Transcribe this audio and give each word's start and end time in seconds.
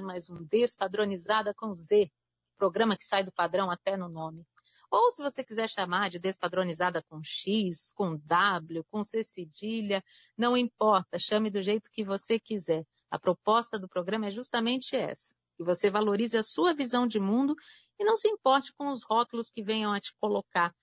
mais 0.00 0.28
um 0.30 0.44
Despadronizada 0.44 1.54
com 1.54 1.74
Z, 1.74 2.10
programa 2.56 2.96
que 2.96 3.04
sai 3.04 3.24
do 3.24 3.32
padrão 3.32 3.70
até 3.70 3.96
no 3.96 4.08
nome. 4.08 4.46
Ou 4.90 5.12
se 5.12 5.22
você 5.22 5.44
quiser 5.44 5.68
chamar 5.68 6.08
de 6.08 6.18
despadronizada 6.18 7.02
com 7.02 7.22
X, 7.22 7.92
com 7.92 8.16
W, 8.16 8.84
com 8.90 9.04
C 9.04 9.22
cedilha, 9.22 10.02
não 10.36 10.56
importa, 10.56 11.18
chame 11.18 11.50
do 11.50 11.62
jeito 11.62 11.90
que 11.90 12.02
você 12.02 12.38
quiser. 12.38 12.86
A 13.10 13.18
proposta 13.18 13.78
do 13.78 13.88
programa 13.88 14.26
é 14.26 14.30
justamente 14.30 14.96
essa, 14.96 15.34
que 15.56 15.62
você 15.62 15.90
valorize 15.90 16.36
a 16.36 16.42
sua 16.42 16.74
visão 16.74 17.06
de 17.06 17.20
mundo 17.20 17.54
e 17.98 18.04
não 18.04 18.16
se 18.16 18.28
importe 18.28 18.72
com 18.74 18.88
os 18.90 19.02
rótulos 19.02 19.50
que 19.50 19.62
venham 19.62 19.92
a 19.92 20.00
te 20.00 20.14
colocar 20.20 20.74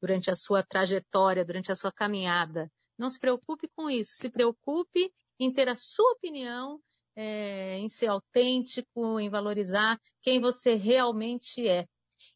durante 0.00 0.30
a 0.30 0.36
sua 0.36 0.62
trajetória, 0.62 1.44
durante 1.44 1.72
a 1.72 1.76
sua 1.76 1.92
caminhada. 1.92 2.70
Não 2.98 3.08
se 3.08 3.18
preocupe 3.18 3.68
com 3.74 3.88
isso, 3.88 4.12
se 4.14 4.28
preocupe 4.28 5.12
em 5.38 5.52
ter 5.52 5.68
a 5.68 5.76
sua 5.76 6.12
opinião, 6.12 6.80
é, 7.14 7.78
em 7.78 7.88
ser 7.88 8.08
autêntico, 8.08 9.18
em 9.20 9.28
valorizar 9.28 9.98
quem 10.20 10.40
você 10.40 10.74
realmente 10.74 11.66
é. 11.68 11.86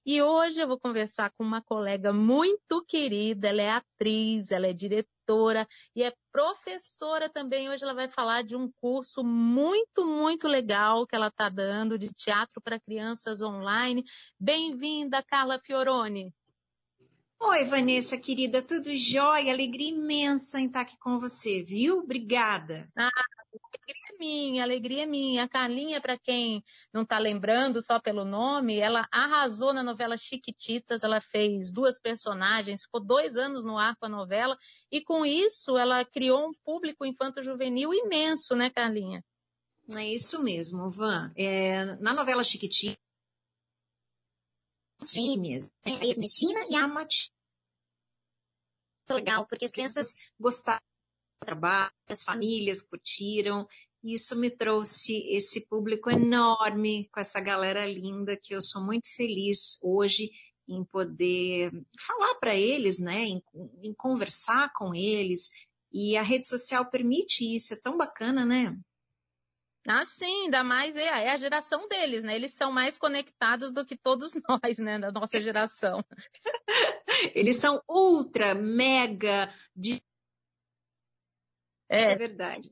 E 0.04 0.22
hoje 0.22 0.60
eu 0.60 0.68
vou 0.68 0.78
conversar 0.78 1.30
com 1.36 1.44
uma 1.44 1.62
colega 1.62 2.12
muito 2.12 2.84
querida, 2.84 3.48
ela 3.48 3.62
é 3.62 3.70
atriz, 3.70 4.50
ela 4.50 4.66
é 4.66 4.72
diretora 4.72 5.66
e 5.94 6.02
é 6.02 6.12
professora 6.32 7.28
também. 7.28 7.68
Hoje 7.68 7.82
ela 7.82 7.94
vai 7.94 8.08
falar 8.08 8.42
de 8.42 8.54
um 8.56 8.70
curso 8.80 9.24
muito, 9.24 10.06
muito 10.06 10.46
legal 10.46 11.06
que 11.06 11.16
ela 11.16 11.28
está 11.28 11.48
dando 11.48 11.98
de 11.98 12.12
teatro 12.12 12.60
para 12.60 12.80
crianças 12.80 13.42
online. 13.42 14.04
Bem-vinda, 14.38 15.22
Carla 15.22 15.58
Fioroni. 15.58 16.32
Oi, 17.38 17.64
Vanessa, 17.64 18.16
querida, 18.16 18.62
tudo 18.62 18.94
jóia? 18.96 19.52
Alegria 19.52 19.90
imensa 19.90 20.58
em 20.58 20.66
estar 20.66 20.80
aqui 20.80 20.96
com 20.98 21.18
você, 21.18 21.62
viu? 21.62 21.98
Obrigada. 21.98 22.88
Ah, 22.96 23.10
é 24.16 24.18
minha, 24.18 24.62
alegria 24.62 25.02
é 25.02 25.06
minha. 25.06 25.44
A 25.44 25.48
Carlinha, 25.48 26.00
para 26.00 26.18
quem 26.18 26.62
não 26.92 27.02
está 27.02 27.18
lembrando 27.18 27.82
só 27.82 28.00
pelo 28.00 28.24
nome, 28.24 28.78
ela 28.78 29.06
arrasou 29.12 29.72
na 29.72 29.82
novela 29.82 30.16
Chiquititas, 30.16 31.02
ela 31.02 31.20
fez 31.20 31.70
duas 31.70 32.00
personagens, 32.00 32.82
ficou 32.82 33.00
dois 33.00 33.36
anos 33.36 33.64
no 33.64 33.78
ar 33.78 33.96
com 33.96 34.06
a 34.06 34.08
novela, 34.08 34.56
e 34.90 35.02
com 35.02 35.24
isso 35.24 35.76
ela 35.76 36.04
criou 36.04 36.48
um 36.48 36.54
público 36.64 37.04
infanto-juvenil 37.04 37.92
imenso, 37.92 38.56
né, 38.56 38.70
Carlinha? 38.70 39.22
É 39.94 40.06
isso 40.06 40.42
mesmo, 40.42 40.90
Van. 40.90 41.32
É, 41.36 41.84
na 41.96 42.12
novela 42.12 42.42
Chiquititas, 42.42 42.98
fêmeas, 45.12 45.70
a 45.84 46.04
Ernestina 46.04 46.60
e 46.70 46.74
a 46.74 46.88
Matilde. 46.88 47.30
Legal, 49.08 49.46
porque 49.46 49.64
as 49.64 49.70
crianças 49.70 50.14
gostaram 50.38 50.80
do 51.40 51.46
trabalho, 51.46 51.92
as 52.08 52.24
famílias 52.24 52.80
curtiram, 52.80 53.68
e 54.06 54.14
isso 54.14 54.38
me 54.38 54.48
trouxe 54.48 55.18
esse 55.34 55.66
público 55.66 56.08
enorme 56.08 57.08
com 57.12 57.18
essa 57.18 57.40
galera 57.40 57.84
linda 57.84 58.38
que 58.40 58.54
eu 58.54 58.62
sou 58.62 58.80
muito 58.80 59.12
feliz 59.16 59.80
hoje 59.82 60.30
em 60.68 60.84
poder 60.84 61.72
falar 61.98 62.36
para 62.36 62.54
eles, 62.54 63.00
né, 63.00 63.24
em, 63.24 63.42
em, 63.82 63.92
conversar 63.94 64.72
com 64.72 64.94
eles. 64.94 65.50
E 65.92 66.16
a 66.16 66.22
rede 66.22 66.46
social 66.46 66.88
permite 66.88 67.42
isso, 67.42 67.74
é 67.74 67.80
tão 67.80 67.96
bacana, 67.96 68.44
né? 68.44 68.78
Ah, 69.88 70.04
sim, 70.04 70.44
ainda 70.44 70.62
mais 70.62 70.94
é, 70.94 71.06
é, 71.06 71.30
a 71.30 71.36
geração 71.36 71.88
deles, 71.88 72.22
né? 72.22 72.36
Eles 72.36 72.52
são 72.52 72.70
mais 72.70 72.96
conectados 72.96 73.72
do 73.72 73.84
que 73.84 73.96
todos 73.96 74.32
nós, 74.48 74.78
né, 74.78 75.00
da 75.00 75.10
nossa 75.10 75.40
geração. 75.40 76.04
Eles 77.34 77.56
são 77.56 77.82
ultra, 77.88 78.54
mega, 78.54 79.52
de... 79.74 80.00
É, 81.88 82.12
é 82.12 82.16
verdade. 82.16 82.70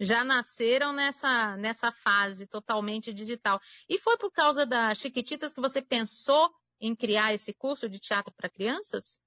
Já 0.00 0.24
nasceram 0.24 0.92
nessa, 0.92 1.56
nessa 1.56 1.90
fase 1.90 2.46
totalmente 2.46 3.12
digital. 3.12 3.60
E 3.88 3.98
foi 3.98 4.16
por 4.18 4.30
causa 4.30 4.66
da 4.66 4.94
Chiquititas 4.94 5.52
que 5.52 5.60
você 5.60 5.80
pensou 5.80 6.50
em 6.80 6.94
criar 6.94 7.32
esse 7.32 7.54
curso 7.54 7.88
de 7.88 7.98
teatro 7.98 8.32
para 8.36 8.50
crianças? 8.50 9.18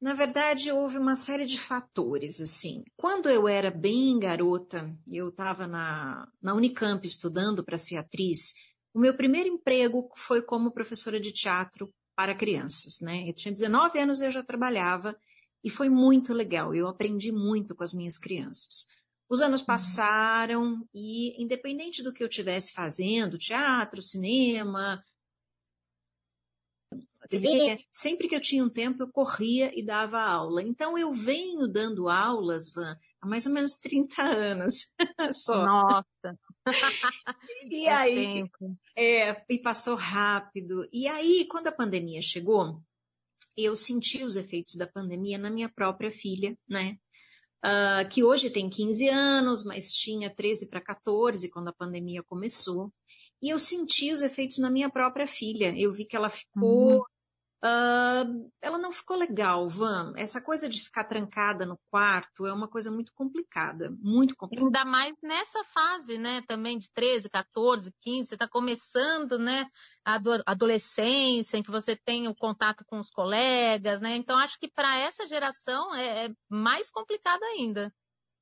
Na 0.00 0.14
verdade, 0.14 0.70
houve 0.70 0.96
uma 0.96 1.16
série 1.16 1.44
de 1.44 1.58
fatores, 1.58 2.40
assim. 2.40 2.84
Quando 2.96 3.28
eu 3.28 3.48
era 3.48 3.70
bem 3.70 4.18
garota, 4.18 4.96
eu 5.06 5.28
estava 5.28 5.66
na, 5.66 6.30
na 6.40 6.54
Unicamp 6.54 7.04
estudando 7.04 7.64
para 7.64 7.76
ser 7.76 7.96
atriz, 7.96 8.54
o 8.94 9.00
meu 9.00 9.14
primeiro 9.14 9.48
emprego 9.48 10.08
foi 10.16 10.40
como 10.40 10.70
professora 10.70 11.20
de 11.20 11.32
teatro 11.32 11.92
para 12.16 12.34
crianças, 12.34 13.00
né? 13.00 13.28
Eu 13.28 13.34
tinha 13.34 13.52
19 13.52 13.98
anos 13.98 14.20
e 14.20 14.26
eu 14.26 14.30
já 14.30 14.42
trabalhava 14.42 15.16
e 15.62 15.68
foi 15.68 15.88
muito 15.88 16.32
legal. 16.32 16.74
Eu 16.74 16.88
aprendi 16.88 17.32
muito 17.32 17.74
com 17.74 17.82
as 17.82 17.92
minhas 17.92 18.18
crianças. 18.18 18.86
Os 19.28 19.42
anos 19.42 19.62
passaram 19.62 20.88
e, 20.94 21.40
independente 21.42 22.02
do 22.02 22.12
que 22.12 22.22
eu 22.22 22.28
estivesse 22.28 22.72
fazendo, 22.72 23.36
teatro, 23.36 24.00
cinema, 24.00 25.04
TV, 27.28 27.78
sempre 27.92 28.26
que 28.26 28.34
eu 28.34 28.40
tinha 28.40 28.64
um 28.64 28.70
tempo, 28.70 29.02
eu 29.02 29.12
corria 29.12 29.70
e 29.78 29.84
dava 29.84 30.20
aula. 30.20 30.62
Então, 30.62 30.96
eu 30.96 31.12
venho 31.12 31.68
dando 31.68 32.08
aulas, 32.08 32.72
Van, 32.72 32.96
há 33.20 33.26
mais 33.26 33.44
ou 33.44 33.52
menos 33.52 33.78
30 33.80 34.22
anos 34.22 34.94
só. 35.34 35.64
Nossa! 35.64 36.38
e 37.70 37.86
é 37.86 37.92
aí, 37.92 38.44
é, 38.96 39.44
e 39.48 39.58
passou 39.58 39.94
rápido. 39.94 40.88
E 40.90 41.06
aí, 41.06 41.46
quando 41.50 41.68
a 41.68 41.72
pandemia 41.72 42.22
chegou, 42.22 42.82
eu 43.56 43.76
senti 43.76 44.24
os 44.24 44.36
efeitos 44.36 44.76
da 44.76 44.86
pandemia 44.86 45.36
na 45.36 45.50
minha 45.50 45.68
própria 45.68 46.10
filha, 46.10 46.56
né? 46.66 46.96
Uh, 47.64 48.08
que 48.08 48.22
hoje 48.22 48.50
tem 48.50 48.70
15 48.70 49.08
anos, 49.08 49.64
mas 49.64 49.92
tinha 49.92 50.30
13 50.30 50.68
para 50.68 50.80
14 50.80 51.50
quando 51.50 51.68
a 51.68 51.72
pandemia 51.72 52.22
começou. 52.22 52.92
E 53.42 53.50
eu 53.50 53.58
senti 53.58 54.12
os 54.12 54.22
efeitos 54.22 54.58
na 54.58 54.70
minha 54.70 54.90
própria 54.90 55.26
filha. 55.26 55.74
Eu 55.76 55.92
vi 55.92 56.04
que 56.04 56.16
ela 56.16 56.30
ficou. 56.30 56.98
Uhum. 56.98 57.02
Uh, 57.64 58.48
ela 58.62 58.78
não 58.78 58.92
ficou 58.92 59.16
legal, 59.16 59.68
Van. 59.68 60.12
Essa 60.16 60.40
coisa 60.40 60.68
de 60.68 60.80
ficar 60.80 61.02
trancada 61.04 61.66
no 61.66 61.76
quarto 61.90 62.46
é 62.46 62.52
uma 62.52 62.68
coisa 62.68 62.88
muito 62.88 63.12
complicada, 63.12 63.90
muito 64.00 64.36
complicada. 64.36 64.66
Ainda 64.66 64.84
mais 64.84 65.12
nessa 65.20 65.64
fase, 65.64 66.18
né, 66.18 66.40
também 66.46 66.78
de 66.78 66.88
13, 66.92 67.28
14, 67.28 67.92
15, 68.00 68.28
você 68.28 68.34
está 68.36 68.48
começando, 68.48 69.38
né, 69.40 69.66
a 70.04 70.20
adolescência, 70.46 71.56
em 71.56 71.62
que 71.62 71.70
você 71.70 71.96
tem 71.96 72.28
o 72.28 72.34
contato 72.34 72.84
com 72.86 73.00
os 73.00 73.10
colegas, 73.10 74.00
né, 74.00 74.14
então 74.14 74.38
acho 74.38 74.56
que 74.60 74.70
para 74.70 74.96
essa 74.96 75.26
geração 75.26 75.92
é, 75.96 76.26
é 76.26 76.30
mais 76.48 76.90
complicado 76.90 77.42
ainda. 77.42 77.92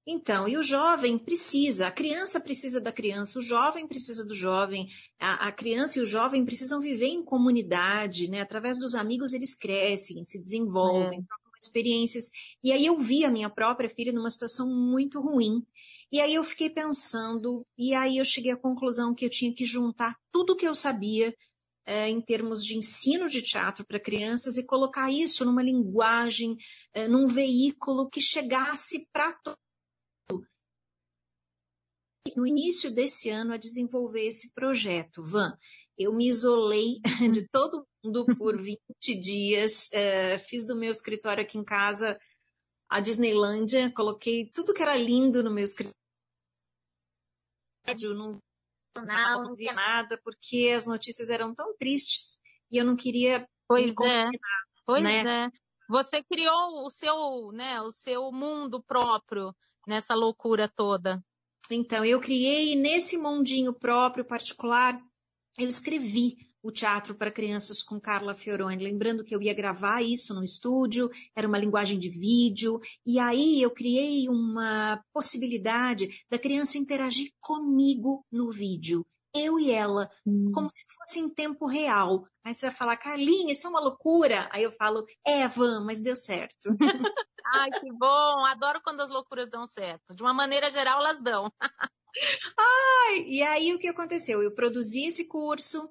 Então, 0.08 0.46
e 0.46 0.56
o 0.56 0.62
jovem 0.62 1.18
precisa, 1.18 1.88
a 1.88 1.90
criança 1.90 2.38
precisa 2.38 2.80
da 2.80 2.92
criança, 2.92 3.40
o 3.40 3.42
jovem 3.42 3.88
precisa 3.88 4.24
do 4.24 4.36
jovem, 4.36 4.88
a, 5.18 5.48
a, 5.48 5.52
criança 5.52 5.98
e 5.98 6.02
o 6.02 6.06
jovem 6.06 6.44
precisam 6.44 6.80
viver 6.80 7.08
em 7.08 7.24
comunidade, 7.24 8.30
né? 8.30 8.40
Através 8.40 8.78
dos 8.78 8.94
amigos 8.94 9.32
eles 9.32 9.52
crescem, 9.52 10.22
se 10.22 10.40
desenvolvem, 10.40 11.18
é. 11.18 11.22
trocam 11.26 11.52
experiências. 11.60 12.30
E 12.62 12.70
aí 12.70 12.86
eu 12.86 12.96
vi 12.96 13.24
a 13.24 13.32
minha 13.32 13.50
própria 13.50 13.90
filha 13.90 14.12
numa 14.12 14.30
situação 14.30 14.68
muito 14.68 15.20
ruim. 15.20 15.66
E 16.12 16.20
aí 16.20 16.34
eu 16.34 16.44
fiquei 16.44 16.70
pensando, 16.70 17.66
e 17.76 17.92
aí 17.92 18.18
eu 18.18 18.24
cheguei 18.24 18.52
à 18.52 18.56
conclusão 18.56 19.12
que 19.12 19.24
eu 19.24 19.30
tinha 19.30 19.52
que 19.52 19.64
juntar 19.64 20.14
tudo 20.30 20.54
que 20.54 20.68
eu 20.68 20.74
sabia 20.74 21.34
é, 21.84 22.08
em 22.08 22.20
termos 22.20 22.64
de 22.64 22.76
ensino 22.76 23.28
de 23.28 23.42
teatro 23.42 23.84
para 23.84 23.98
crianças 23.98 24.56
e 24.56 24.64
colocar 24.64 25.10
isso 25.10 25.44
numa 25.44 25.64
linguagem, 25.64 26.56
é, 26.94 27.08
num 27.08 27.26
veículo 27.26 28.08
que 28.08 28.20
chegasse 28.20 29.08
para 29.12 29.32
todos 29.32 29.65
no 32.36 32.46
início 32.46 32.90
desse 32.90 33.28
ano 33.30 33.52
a 33.52 33.58
desenvolver 33.58 34.26
esse 34.26 34.54
projeto. 34.54 35.22
Van, 35.22 35.56
eu 35.98 36.12
me 36.12 36.28
isolei 36.28 37.00
de 37.32 37.48
todo 37.48 37.86
mundo 38.04 38.26
por 38.36 38.56
20 38.60 38.78
dias, 39.20 39.92
é, 39.92 40.38
fiz 40.38 40.66
do 40.66 40.76
meu 40.76 40.92
escritório 40.92 41.42
aqui 41.42 41.58
em 41.58 41.64
casa 41.64 42.18
a 42.88 43.00
Disneylândia, 43.00 43.92
coloquei 43.92 44.48
tudo 44.54 44.72
que 44.72 44.82
era 44.82 44.96
lindo 44.96 45.42
no 45.42 45.50
meu 45.50 45.64
escritório, 45.64 45.94
não, 48.14 48.40
não 48.94 49.54
via 49.56 49.72
nada, 49.72 50.18
porque 50.22 50.72
as 50.76 50.86
notícias 50.86 51.28
eram 51.28 51.54
tão 51.54 51.76
tristes 51.76 52.38
e 52.70 52.78
eu 52.78 52.84
não 52.84 52.96
queria 52.96 53.46
pois 53.68 53.92
é, 53.92 54.30
pois 54.84 55.02
né? 55.02 55.46
é. 55.46 55.50
Você 55.88 56.22
criou 56.24 56.84
o 56.84 56.90
seu, 56.90 57.50
né, 57.52 57.80
o 57.80 57.92
seu 57.92 58.32
mundo 58.32 58.82
próprio 58.82 59.54
nessa 59.86 60.14
loucura 60.14 60.68
toda. 60.68 61.22
Então, 61.70 62.04
eu 62.04 62.20
criei 62.20 62.76
nesse 62.76 63.16
mundinho 63.16 63.72
próprio, 63.72 64.24
particular, 64.24 65.00
eu 65.58 65.68
escrevi 65.68 66.36
o 66.62 66.72
teatro 66.72 67.14
para 67.14 67.30
crianças 67.30 67.82
com 67.82 68.00
Carla 68.00 68.34
Fioroni, 68.34 68.82
lembrando 68.82 69.24
que 69.24 69.34
eu 69.34 69.40
ia 69.40 69.54
gravar 69.54 70.02
isso 70.02 70.34
no 70.34 70.42
estúdio, 70.42 71.08
era 71.34 71.46
uma 71.46 71.58
linguagem 71.58 71.98
de 71.98 72.08
vídeo, 72.08 72.80
e 73.04 73.18
aí 73.18 73.62
eu 73.62 73.70
criei 73.70 74.28
uma 74.28 75.00
possibilidade 75.12 76.24
da 76.28 76.38
criança 76.38 76.76
interagir 76.76 77.30
comigo 77.40 78.24
no 78.30 78.50
vídeo 78.50 79.06
eu 79.38 79.58
e 79.58 79.70
ela, 79.70 80.10
hum. 80.26 80.50
como 80.52 80.70
se 80.70 80.84
fosse 80.96 81.18
em 81.18 81.28
tempo 81.28 81.66
real. 81.66 82.26
Aí 82.42 82.54
você 82.54 82.66
vai 82.66 82.74
falar, 82.74 82.96
Carlinha, 82.96 83.52
isso 83.52 83.66
é 83.66 83.70
uma 83.70 83.80
loucura. 83.80 84.48
Aí 84.50 84.62
eu 84.62 84.70
falo, 84.70 85.04
é, 85.24 85.46
Van, 85.46 85.84
mas 85.84 86.00
deu 86.00 86.16
certo. 86.16 86.70
Ai, 87.52 87.70
que 87.80 87.92
bom! 87.92 88.44
Adoro 88.46 88.80
quando 88.82 89.00
as 89.00 89.10
loucuras 89.10 89.50
dão 89.50 89.66
certo. 89.66 90.14
De 90.14 90.22
uma 90.22 90.34
maneira 90.34 90.70
geral, 90.70 91.00
elas 91.00 91.22
dão. 91.22 91.52
Ai, 92.58 93.24
e 93.26 93.42
aí 93.42 93.74
o 93.74 93.78
que 93.78 93.88
aconteceu? 93.88 94.42
Eu 94.42 94.54
produzi 94.54 95.06
esse 95.06 95.28
curso. 95.28 95.88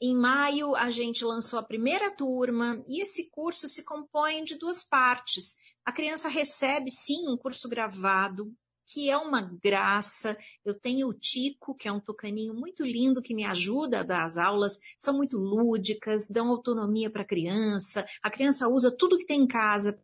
Em 0.00 0.16
maio, 0.16 0.74
a 0.74 0.90
gente 0.90 1.24
lançou 1.24 1.58
a 1.58 1.62
primeira 1.62 2.10
turma 2.10 2.84
e 2.88 3.00
esse 3.00 3.30
curso 3.30 3.68
se 3.68 3.84
compõe 3.84 4.42
de 4.42 4.56
duas 4.56 4.84
partes. 4.84 5.56
A 5.84 5.92
criança 5.92 6.28
recebe, 6.28 6.90
sim, 6.90 7.28
um 7.28 7.36
curso 7.36 7.68
gravado, 7.68 8.52
que 8.92 9.08
é 9.08 9.16
uma 9.16 9.40
graça. 9.62 10.36
Eu 10.64 10.74
tenho 10.74 11.08
o 11.08 11.14
Tico, 11.14 11.74
que 11.74 11.88
é 11.88 11.92
um 11.92 12.00
tucaninho 12.00 12.52
muito 12.52 12.84
lindo 12.84 13.22
que 13.22 13.34
me 13.34 13.44
ajuda 13.44 14.00
a 14.00 14.02
dar 14.02 14.24
as 14.24 14.36
aulas, 14.36 14.78
são 14.98 15.16
muito 15.16 15.38
lúdicas, 15.38 16.28
dão 16.28 16.48
autonomia 16.48 17.10
para 17.10 17.22
a 17.22 17.26
criança. 17.26 18.04
A 18.22 18.30
criança 18.30 18.68
usa 18.68 18.94
tudo 18.96 19.16
que 19.16 19.26
tem 19.26 19.42
em 19.42 19.46
casa. 19.46 19.98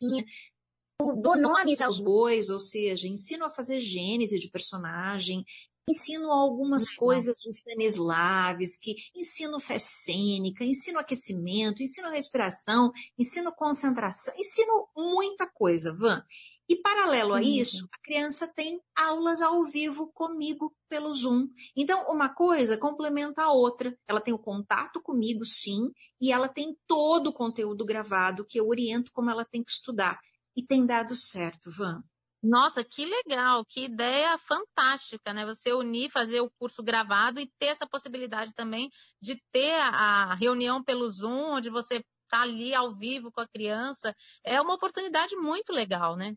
Dou 0.00 1.36
nomes 1.36 1.80
aos 1.80 2.00
bois, 2.00 2.48
ou 2.48 2.58
seja, 2.58 3.06
ensino 3.06 3.44
a 3.44 3.50
fazer 3.50 3.80
gênese 3.80 4.38
de 4.38 4.50
personagem, 4.50 5.44
ensino 5.88 6.32
algumas 6.32 6.90
coisas 6.90 7.38
do 7.38 7.50
Stanislavski, 7.50 8.96
ensino 9.14 9.60
fé 9.60 9.78
cênica, 9.78 10.64
ensino 10.64 10.98
aquecimento, 10.98 11.82
ensino 11.82 12.10
respiração, 12.10 12.90
ensino 13.18 13.54
concentração, 13.54 14.34
ensino 14.36 14.88
muita 14.96 15.46
coisa, 15.46 15.94
Van. 15.94 16.24
E 16.68 16.76
paralelo 16.76 17.34
a 17.34 17.42
isso, 17.42 17.88
a 17.92 17.98
criança 18.02 18.52
tem 18.52 18.80
aulas 18.96 19.40
ao 19.40 19.64
vivo 19.64 20.10
comigo 20.12 20.74
pelo 20.88 21.14
Zoom. 21.14 21.48
Então, 21.76 22.04
uma 22.08 22.28
coisa 22.28 22.76
complementa 22.76 23.42
a 23.42 23.52
outra. 23.52 23.96
Ela 24.08 24.20
tem 24.20 24.34
o 24.34 24.38
contato 24.38 25.00
comigo, 25.00 25.44
sim, 25.44 25.92
e 26.20 26.32
ela 26.32 26.48
tem 26.48 26.76
todo 26.86 27.28
o 27.28 27.32
conteúdo 27.32 27.84
gravado 27.84 28.44
que 28.44 28.58
eu 28.58 28.66
oriento 28.66 29.12
como 29.12 29.30
ela 29.30 29.44
tem 29.44 29.62
que 29.62 29.70
estudar. 29.70 30.18
E 30.56 30.62
tem 30.66 30.84
dado 30.84 31.14
certo, 31.14 31.70
Van. 31.70 32.02
Nossa, 32.42 32.84
que 32.84 33.04
legal, 33.04 33.64
que 33.64 33.84
ideia 33.84 34.36
fantástica, 34.38 35.32
né? 35.32 35.44
Você 35.46 35.72
unir, 35.72 36.10
fazer 36.10 36.40
o 36.40 36.50
curso 36.58 36.82
gravado 36.82 37.40
e 37.40 37.50
ter 37.58 37.66
essa 37.66 37.86
possibilidade 37.86 38.52
também 38.54 38.88
de 39.20 39.40
ter 39.52 39.74
a 39.74 40.34
reunião 40.34 40.82
pelo 40.82 41.08
Zoom, 41.08 41.54
onde 41.56 41.70
você 41.70 42.04
está 42.24 42.42
ali 42.42 42.74
ao 42.74 42.94
vivo 42.94 43.32
com 43.32 43.40
a 43.40 43.48
criança. 43.48 44.14
É 44.44 44.60
uma 44.60 44.74
oportunidade 44.74 45.36
muito 45.36 45.72
legal, 45.72 46.16
né? 46.16 46.34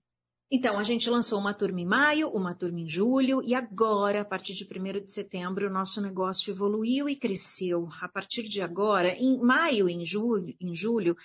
Então, 0.51 0.79
a 0.79 0.83
gente 0.83 1.07
lançou 1.09 1.39
uma 1.39 1.53
turma 1.53 1.79
em 1.79 1.85
maio, 1.85 2.29
uma 2.29 2.55
turma 2.55 2.79
em 2.79 2.89
julho, 2.89 3.39
e 3.43 3.53
agora, 3.53 4.21
a 4.21 4.25
partir 4.25 4.55
de 4.55 4.63
1 4.63 5.03
de 5.03 5.11
setembro, 5.11 5.67
o 5.67 5.69
nosso 5.69 6.01
negócio 6.01 6.49
evoluiu 6.49 7.07
e 7.07 7.15
cresceu. 7.15 7.87
A 8.01 8.07
partir 8.07 8.43
de 8.43 8.59
agora, 8.59 9.09
em 9.09 9.37
maio 9.37 9.87
e 9.87 9.93
em 9.93 10.03
julho, 10.03 10.55
em 10.59 10.73
julho 10.73 11.15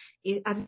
a... 0.44 0.66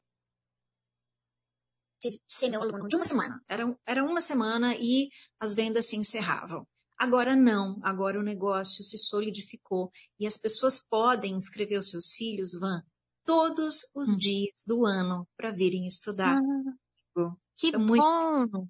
ser 2.27 2.49
meu 2.49 2.63
aluno 2.63 2.89
de 2.89 2.97
uma 2.97 3.05
semana. 3.05 3.45
Era, 3.47 3.79
era 3.85 4.03
uma 4.03 4.23
semana 4.23 4.75
e 4.75 5.11
as 5.39 5.55
vendas 5.55 5.85
se 5.85 5.97
encerravam. 5.97 6.67
Agora 6.97 7.37
não, 7.37 7.79
agora 7.83 8.19
o 8.19 8.23
negócio 8.23 8.83
se 8.83 8.97
solidificou 8.97 9.93
e 10.19 10.27
as 10.27 10.39
pessoas 10.39 10.79
podem 10.79 11.35
inscrever 11.35 11.79
os 11.79 11.91
seus 11.91 12.11
filhos, 12.11 12.59
Van, 12.59 12.83
todos 13.23 13.91
os 13.95 14.15
hum. 14.15 14.17
dias 14.17 14.65
do 14.67 14.87
ano 14.87 15.29
para 15.37 15.51
virem 15.51 15.87
estudar. 15.87 16.39
Ah. 16.39 17.37
Que 17.57 17.73
Tô 17.73 17.79
bom! 17.79 18.67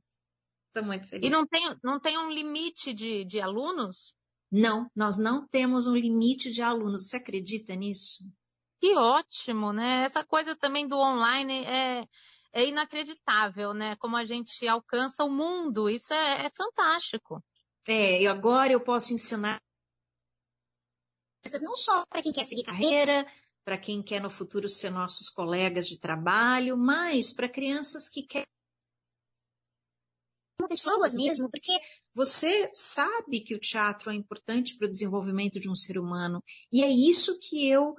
Estou 0.68 0.84
muito 0.84 1.08
feliz. 1.08 1.26
E 1.26 1.30
não 1.30 1.46
tem, 1.46 1.76
não 1.82 1.98
tem 1.98 2.18
um 2.18 2.30
limite 2.30 2.92
de, 2.92 3.24
de 3.24 3.40
alunos? 3.40 4.14
Não, 4.50 4.90
nós 4.94 5.18
não 5.18 5.46
temos 5.48 5.86
um 5.86 5.94
limite 5.94 6.50
de 6.50 6.62
alunos. 6.62 7.08
Você 7.08 7.16
acredita 7.16 7.74
nisso? 7.74 8.24
Que 8.80 8.94
ótimo, 8.94 9.72
né? 9.72 10.04
Essa 10.04 10.24
coisa 10.24 10.54
também 10.54 10.86
do 10.86 10.98
online 10.98 11.64
é, 11.64 12.04
é 12.52 12.68
inacreditável, 12.68 13.72
né? 13.72 13.96
Como 13.96 14.16
a 14.16 14.24
gente 14.24 14.66
alcança 14.68 15.24
o 15.24 15.30
mundo. 15.30 15.88
Isso 15.88 16.12
é, 16.12 16.46
é 16.46 16.50
fantástico. 16.50 17.42
É, 17.88 18.22
e 18.22 18.26
agora 18.26 18.72
eu 18.72 18.80
posso 18.80 19.14
ensinar 19.14 19.60
não 21.62 21.76
só 21.76 22.04
para 22.06 22.22
quem 22.22 22.32
quer 22.32 22.44
seguir 22.44 22.64
carreira, 22.64 23.24
para 23.64 23.78
quem 23.78 24.02
quer 24.02 24.20
no 24.20 24.28
futuro 24.28 24.68
ser 24.68 24.90
nossos 24.90 25.30
colegas 25.30 25.86
de 25.86 25.98
trabalho, 25.98 26.76
mas 26.76 27.32
para 27.32 27.48
crianças 27.48 28.08
que 28.08 28.22
querem 28.22 28.46
pessoas 30.68 31.14
mesmo, 31.14 31.50
porque 31.50 31.72
você 32.14 32.70
sabe 32.72 33.40
que 33.40 33.54
o 33.54 33.60
teatro 33.60 34.10
é 34.10 34.14
importante 34.14 34.76
para 34.76 34.86
o 34.86 34.90
desenvolvimento 34.90 35.60
de 35.60 35.70
um 35.70 35.74
ser 35.74 35.98
humano. 35.98 36.42
E 36.72 36.82
é 36.82 36.90
isso 36.90 37.38
que 37.40 37.68
eu 37.68 37.94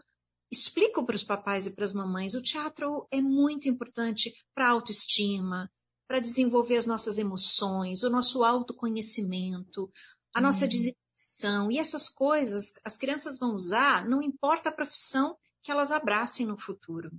explico 0.51 1.05
para 1.05 1.15
os 1.15 1.23
papais 1.23 1.67
e 1.67 1.75
para 1.75 1.83
as 1.83 1.93
mamães. 1.93 2.33
O 2.33 2.41
teatro 2.41 3.07
é 3.11 3.21
muito 3.21 3.67
importante 3.67 4.33
para 4.53 4.67
a 4.67 4.71
autoestima, 4.71 5.69
para 6.07 6.19
desenvolver 6.19 6.77
as 6.77 6.85
nossas 6.85 7.17
emoções, 7.17 8.03
o 8.03 8.09
nosso 8.09 8.43
autoconhecimento, 8.43 9.91
a 10.33 10.41
nossa 10.41 10.65
hum. 10.65 10.69
designação. 10.69 11.71
E 11.71 11.77
essas 11.77 12.07
coisas 12.07 12.73
as 12.83 12.97
crianças 12.97 13.37
vão 13.37 13.53
usar, 13.53 14.07
não 14.07 14.21
importa 14.21 14.69
a 14.69 14.73
profissão 14.73 15.37
que 15.61 15.71
elas 15.71 15.91
abracem 15.91 16.45
no 16.45 16.57
futuro. 16.57 17.11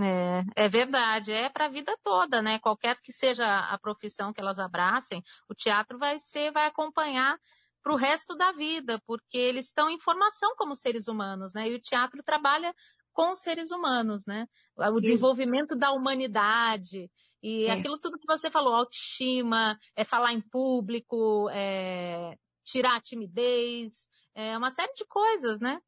É, 0.00 0.64
é 0.64 0.68
verdade, 0.68 1.30
é 1.30 1.48
para 1.48 1.66
a 1.66 1.68
vida 1.68 1.96
toda, 2.02 2.42
né? 2.42 2.58
Qualquer 2.58 2.96
que 3.00 3.12
seja 3.12 3.44
a 3.44 3.78
profissão 3.78 4.32
que 4.32 4.40
elas 4.40 4.58
abracem, 4.58 5.22
o 5.48 5.54
teatro 5.54 5.98
vai 5.98 6.18
ser, 6.18 6.50
vai 6.52 6.66
acompanhar 6.66 7.38
para 7.82 7.92
o 7.92 7.96
resto 7.96 8.34
da 8.34 8.50
vida, 8.52 9.00
porque 9.06 9.36
eles 9.36 9.66
estão 9.66 9.88
em 9.90 10.00
formação 10.00 10.54
como 10.56 10.74
seres 10.74 11.06
humanos, 11.06 11.52
né? 11.54 11.68
E 11.68 11.74
o 11.74 11.80
teatro 11.80 12.22
trabalha 12.24 12.74
com 13.12 13.30
os 13.30 13.40
seres 13.40 13.70
humanos, 13.70 14.24
né? 14.26 14.46
O 14.76 15.00
desenvolvimento 15.00 15.76
da 15.76 15.92
humanidade 15.92 17.08
e 17.44 17.66
é. 17.66 17.72
aquilo 17.72 17.98
tudo 17.98 18.18
que 18.18 18.26
você 18.26 18.50
falou, 18.50 18.74
autoestima, 18.74 19.78
é 19.94 20.02
falar 20.02 20.32
em 20.32 20.40
público, 20.40 21.46
é 21.50 22.38
tirar 22.64 22.96
a 22.96 23.00
timidez, 23.02 24.08
é 24.34 24.56
uma 24.56 24.70
série 24.70 24.94
de 24.94 25.04
coisas, 25.04 25.60
né? 25.60 25.78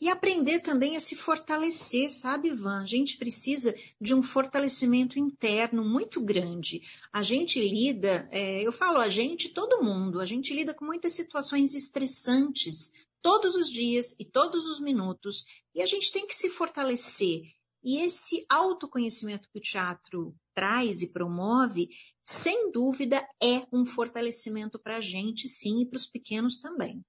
E 0.00 0.08
aprender 0.08 0.60
também 0.60 0.96
a 0.96 1.00
se 1.00 1.14
fortalecer, 1.14 2.10
sabe, 2.10 2.48
Ivan? 2.48 2.82
A 2.82 2.86
gente 2.86 3.16
precisa 3.16 3.74
de 4.00 4.14
um 4.14 4.22
fortalecimento 4.22 5.18
interno 5.18 5.84
muito 5.84 6.20
grande. 6.20 6.82
A 7.12 7.22
gente 7.22 7.60
lida, 7.60 8.28
é, 8.30 8.62
eu 8.62 8.72
falo 8.72 8.98
a 8.98 9.08
gente, 9.08 9.50
todo 9.50 9.82
mundo, 9.82 10.20
a 10.20 10.26
gente 10.26 10.52
lida 10.52 10.74
com 10.74 10.84
muitas 10.84 11.12
situações 11.12 11.74
estressantes 11.74 12.92
todos 13.22 13.54
os 13.54 13.70
dias 13.70 14.16
e 14.18 14.24
todos 14.24 14.66
os 14.66 14.80
minutos, 14.80 15.46
e 15.74 15.80
a 15.80 15.86
gente 15.86 16.12
tem 16.12 16.26
que 16.26 16.34
se 16.34 16.50
fortalecer. 16.50 17.42
E 17.84 17.98
esse 17.98 18.44
autoconhecimento 18.48 19.48
que 19.50 19.58
o 19.58 19.62
teatro 19.62 20.34
traz 20.54 21.02
e 21.02 21.12
promove, 21.12 21.88
sem 22.24 22.70
dúvida, 22.70 23.26
é 23.42 23.66
um 23.72 23.84
fortalecimento 23.84 24.78
para 24.78 24.98
a 24.98 25.00
gente, 25.00 25.48
sim, 25.48 25.80
e 25.80 25.86
para 25.86 25.96
os 25.96 26.06
pequenos 26.06 26.58
também. 26.58 27.04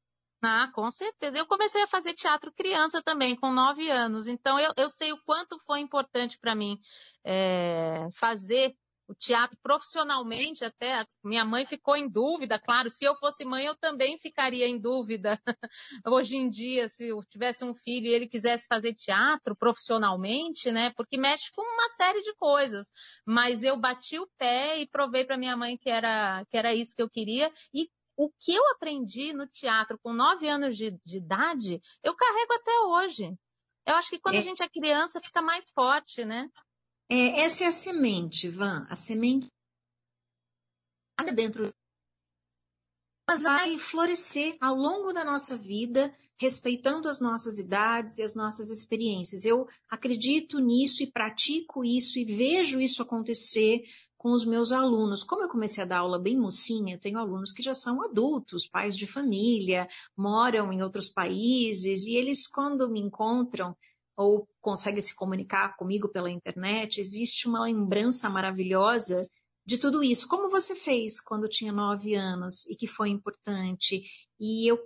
Ah, 0.46 0.70
com 0.74 0.92
certeza. 0.92 1.38
Eu 1.38 1.46
comecei 1.46 1.82
a 1.84 1.88
fazer 1.88 2.14
teatro 2.14 2.52
criança 2.52 3.02
também, 3.02 3.34
com 3.34 3.50
nove 3.52 3.90
anos. 3.90 4.28
Então, 4.28 4.60
eu, 4.60 4.74
eu 4.76 4.90
sei 4.90 5.14
o 5.14 5.24
quanto 5.24 5.58
foi 5.66 5.80
importante 5.80 6.38
para 6.38 6.54
mim 6.54 6.78
é, 7.24 8.10
fazer 8.14 8.76
o 9.08 9.16
teatro 9.16 9.58
profissionalmente 9.64 10.66
até. 10.66 11.06
Minha 11.24 11.46
mãe 11.46 11.66
ficou 11.66 11.96
em 11.96 12.10
dúvida, 12.10 12.60
claro. 12.60 12.90
Se 12.90 13.06
eu 13.06 13.16
fosse 13.16 13.46
mãe, 13.46 13.66
eu 13.66 13.76
também 13.78 14.18
ficaria 14.18 14.68
em 14.68 14.78
dúvida. 14.78 15.42
Hoje 16.06 16.36
em 16.36 16.50
dia, 16.50 16.90
se 16.90 17.08
eu 17.08 17.22
tivesse 17.24 17.64
um 17.64 17.74
filho 17.74 18.08
e 18.08 18.14
ele 18.14 18.28
quisesse 18.28 18.68
fazer 18.68 18.94
teatro 18.94 19.56
profissionalmente, 19.56 20.74
né? 20.74 20.92
Porque 20.98 21.18
mexe 21.18 21.52
com 21.54 21.62
uma 21.62 21.88
série 21.96 22.22
de 22.22 22.36
coisas. 22.36 22.88
Mas 23.26 23.64
eu 23.64 23.80
bati 23.80 24.20
o 24.20 24.28
pé 24.38 24.78
e 24.80 24.90
provei 24.90 25.24
para 25.24 25.38
minha 25.38 25.56
mãe 25.56 25.78
que 25.78 25.90
era, 25.90 26.44
que 26.50 26.58
era 26.58 26.76
isso 26.76 26.94
que 26.96 27.02
eu 27.02 27.10
queria. 27.10 27.50
E 27.74 27.88
o 28.16 28.30
que 28.40 28.54
eu 28.54 28.68
aprendi 28.72 29.34
no 29.34 29.48
teatro 29.48 29.98
com 30.02 30.14
nove 30.14 30.48
anos 30.48 30.78
de, 30.78 30.92
de 31.06 31.18
idade, 31.18 31.82
eu 32.04 32.16
carrego 32.16 32.54
até 32.54 32.80
hoje. 32.82 33.38
Eu 33.86 33.96
acho 33.96 34.10
que 34.10 34.20
quando 34.20 34.36
é. 34.36 34.40
a 34.40 34.42
gente 34.42 34.64
é 34.64 34.70
criança, 34.70 35.22
fica 35.22 35.42
mais 35.42 35.66
forte, 35.74 36.24
né? 36.24 36.50
É, 37.10 37.42
essa 37.42 37.64
é 37.64 37.68
a 37.68 37.72
semente, 37.72 38.48
Van. 38.48 38.86
A 38.90 38.96
semente 38.96 39.48
dentro 41.36 41.74
ela 43.28 43.40
vai 43.40 43.80
florescer 43.80 44.58
ao 44.60 44.76
longo 44.76 45.14
da 45.14 45.24
nossa 45.24 45.58
vida, 45.58 46.14
respeitando 46.38 47.08
as 47.08 47.22
nossas 47.22 47.58
idades 47.58 48.18
e 48.18 48.24
as 48.24 48.36
nossas 48.36 48.70
experiências. 48.70 49.46
Eu 49.46 49.68
acredito 49.90 50.60
nisso 50.60 51.04
e 51.04 51.12
pratico 51.12 51.86
isso 51.86 52.20
e 52.20 52.26
vejo 52.26 52.82
isso 52.82 53.02
acontecer 53.02 53.84
com 54.24 54.32
os 54.32 54.46
meus 54.46 54.72
alunos. 54.72 55.22
Como 55.22 55.44
eu 55.44 55.50
comecei 55.50 55.84
a 55.84 55.86
dar 55.86 55.98
aula 55.98 56.18
bem 56.18 56.40
mocinha, 56.40 56.96
eu 56.96 57.00
tenho 57.00 57.20
alunos 57.20 57.52
que 57.52 57.62
já 57.62 57.74
são 57.74 58.02
adultos, 58.02 58.66
pais 58.66 58.96
de 58.96 59.06
família, 59.06 59.86
moram 60.16 60.72
em 60.72 60.82
outros 60.82 61.10
países, 61.10 62.08
e 62.08 62.16
eles, 62.16 62.48
quando 62.48 62.90
me 62.90 63.02
encontram 63.02 63.76
ou 64.16 64.48
conseguem 64.62 65.02
se 65.02 65.14
comunicar 65.14 65.76
comigo 65.76 66.08
pela 66.08 66.32
internet, 66.32 67.02
existe 67.02 67.50
uma 67.50 67.66
lembrança 67.66 68.30
maravilhosa 68.30 69.30
de 69.66 69.78
tudo 69.78 70.02
isso. 70.02 70.26
Como 70.30 70.50
você 70.50 70.74
fez 70.74 71.20
quando 71.20 71.50
tinha 71.50 71.74
nove 71.74 72.16
anos 72.16 72.66
e 72.68 72.78
que 72.78 72.88
foi 72.88 73.10
importante. 73.10 74.04
E 74.40 74.66
eu 74.72 74.80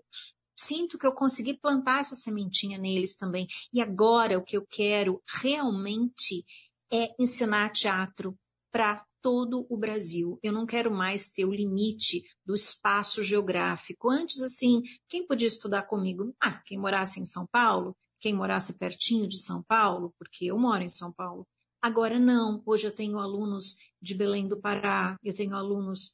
sinto 0.56 0.98
que 0.98 1.06
eu 1.06 1.13
consegui 1.13 1.56
plantar 1.56 2.00
essa 2.00 2.15
sementinha 2.15 2.79
neles 2.79 3.15
também. 3.15 3.46
E 3.72 3.82
agora 3.82 4.39
o 4.39 4.44
que 4.44 4.58
eu 4.58 4.65
quero 4.65 5.22
realmente 5.41 6.44
é 6.91 7.13
ensinar 7.20 7.70
teatro 7.70 8.36
para 8.72 9.06
todo 9.28 9.68
o 9.70 9.76
Brasil. 9.76 10.40
Eu 10.42 10.54
não 10.54 10.66
quero 10.66 10.90
mais 10.90 11.28
ter 11.34 11.44
o 11.44 11.52
limite 11.54 12.24
do 12.46 12.56
espaço 12.56 13.22
geográfico. 13.22 14.10
Antes, 14.10 14.42
assim, 14.42 14.82
quem 15.10 15.28
podia 15.28 15.50
estudar 15.50 15.82
comigo? 15.82 16.34
Ah, 16.42 16.62
quem 16.66 16.78
morasse 16.78 17.20
em 17.20 17.26
São 17.26 17.46
Paulo, 17.46 17.94
quem 18.22 18.34
morasse 18.34 18.80
pertinho 18.80 19.28
de 19.28 19.38
São 19.38 19.62
Paulo, 19.62 20.14
porque 20.18 20.46
eu 20.46 20.58
moro 20.58 20.82
em 20.82 20.88
São 20.88 21.12
Paulo. 21.12 21.46
Agora 21.82 22.18
não, 22.18 22.64
hoje 22.66 22.88
eu 22.88 22.92
tenho 22.96 23.20
alunos 23.20 23.76
de 24.02 24.16
Belém 24.16 24.48
do 24.48 24.62
Pará, 24.62 25.18
eu 25.22 25.34
tenho 25.34 25.54
alunos 25.54 26.14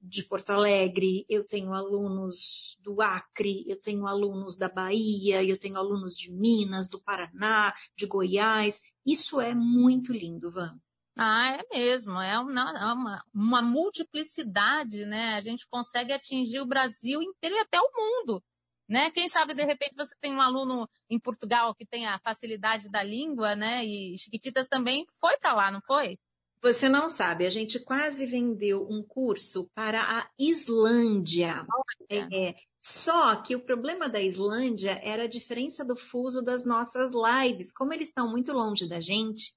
de 0.00 0.24
Porto 0.24 0.48
Alegre, 0.48 1.26
eu 1.28 1.46
tenho 1.46 1.74
alunos 1.74 2.78
do 2.80 3.02
Acre, 3.02 3.62
eu 3.68 3.78
tenho 3.78 4.06
alunos 4.06 4.56
da 4.56 4.70
Bahia, 4.70 5.44
eu 5.44 5.58
tenho 5.58 5.76
alunos 5.76 6.16
de 6.16 6.32
Minas, 6.32 6.88
do 6.88 6.98
Paraná, 6.98 7.74
de 7.94 8.06
Goiás. 8.06 8.80
Isso 9.04 9.38
é 9.38 9.54
muito 9.54 10.14
lindo, 10.14 10.50
Van. 10.50 10.80
Ah, 11.20 11.58
é 11.58 11.76
mesmo, 11.76 12.12
é 12.20 12.38
uma, 12.38 12.78
é 12.78 12.92
uma, 12.92 13.24
uma, 13.34 13.60
multiplicidade, 13.60 15.04
né? 15.04 15.34
A 15.34 15.40
gente 15.40 15.66
consegue 15.68 16.12
atingir 16.12 16.60
o 16.60 16.66
Brasil 16.66 17.20
inteiro 17.20 17.56
e 17.56 17.58
até 17.58 17.76
o 17.80 17.90
mundo, 17.92 18.40
né? 18.88 19.10
Quem 19.10 19.28
sabe, 19.28 19.52
de 19.52 19.64
repente, 19.64 19.96
você 19.96 20.14
tem 20.20 20.32
um 20.32 20.40
aluno 20.40 20.88
em 21.10 21.18
Portugal 21.18 21.74
que 21.74 21.84
tem 21.84 22.06
a 22.06 22.20
facilidade 22.20 22.88
da 22.88 23.02
língua, 23.02 23.56
né? 23.56 23.84
E 23.84 24.16
Chiquititas 24.16 24.68
também 24.68 25.04
foi 25.20 25.36
para 25.38 25.54
lá, 25.54 25.72
não 25.72 25.80
foi? 25.80 26.16
Você 26.62 26.88
não 26.88 27.08
sabe, 27.08 27.46
a 27.46 27.50
gente 27.50 27.80
quase 27.80 28.24
vendeu 28.24 28.86
um 28.88 29.02
curso 29.02 29.68
para 29.74 30.00
a 30.00 30.30
Islândia. 30.38 31.66
É, 32.08 32.54
só 32.80 33.34
que 33.36 33.56
o 33.56 33.60
problema 33.60 34.08
da 34.08 34.20
Islândia 34.20 35.00
era 35.02 35.24
a 35.24 35.28
diferença 35.28 35.84
do 35.84 35.96
fuso 35.96 36.42
das 36.42 36.64
nossas 36.64 37.10
lives. 37.12 37.72
Como 37.72 37.92
eles 37.92 38.08
estão 38.08 38.30
muito 38.30 38.52
longe 38.52 38.88
da 38.88 39.00
gente, 39.00 39.52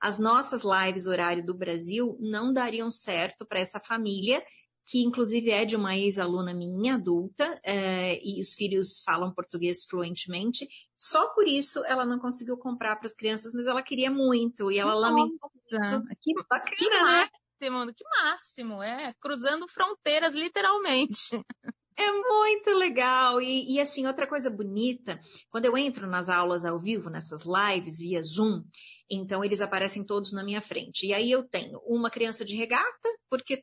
as 0.00 0.18
nossas 0.18 0.62
lives 0.62 1.06
horário 1.06 1.44
do 1.44 1.54
Brasil 1.54 2.16
não 2.20 2.52
dariam 2.52 2.90
certo 2.90 3.46
para 3.46 3.60
essa 3.60 3.80
família 3.80 4.42
que 4.86 5.02
inclusive 5.02 5.50
é 5.50 5.64
de 5.64 5.74
uma 5.74 5.96
ex-aluna 5.96 6.54
minha, 6.54 6.94
adulta, 6.94 7.60
é, 7.64 8.20
e 8.24 8.40
os 8.40 8.54
filhos 8.54 9.02
falam 9.04 9.34
português 9.34 9.84
fluentemente. 9.84 10.66
Só 10.96 11.34
por 11.34 11.46
isso 11.48 11.84
ela 11.86 12.06
não 12.06 12.20
conseguiu 12.20 12.56
comprar 12.56 12.94
para 12.94 13.06
as 13.06 13.16
crianças, 13.16 13.52
mas 13.52 13.66
ela 13.66 13.82
queria 13.82 14.10
muito, 14.10 14.70
e 14.70 14.78
ela 14.78 14.92
Nossa, 14.92 15.08
lamentou 15.08 15.50
muito. 15.52 16.06
Que 16.20 16.34
bacana, 16.48 16.76
que 16.76 16.88
né? 16.88 17.28
máximo, 17.60 17.94
que 17.94 18.04
máximo, 18.22 18.82
é, 18.82 19.12
cruzando 19.20 19.66
fronteiras, 19.66 20.34
literalmente. 20.34 21.44
É 21.98 22.12
muito 22.12 22.70
legal. 22.72 23.40
E, 23.40 23.74
e, 23.74 23.80
assim, 23.80 24.06
outra 24.06 24.26
coisa 24.26 24.50
bonita, 24.50 25.18
quando 25.50 25.64
eu 25.64 25.76
entro 25.78 26.06
nas 26.06 26.28
aulas 26.28 26.64
ao 26.64 26.78
vivo, 26.78 27.08
nessas 27.08 27.44
lives 27.44 28.00
via 28.00 28.22
Zoom, 28.22 28.62
então 29.10 29.42
eles 29.42 29.62
aparecem 29.62 30.04
todos 30.04 30.32
na 30.32 30.44
minha 30.44 30.60
frente. 30.60 31.06
E 31.06 31.14
aí 31.14 31.30
eu 31.30 31.42
tenho 31.48 31.78
uma 31.86 32.10
criança 32.10 32.44
de 32.44 32.54
regata, 32.54 33.08
porque 33.30 33.62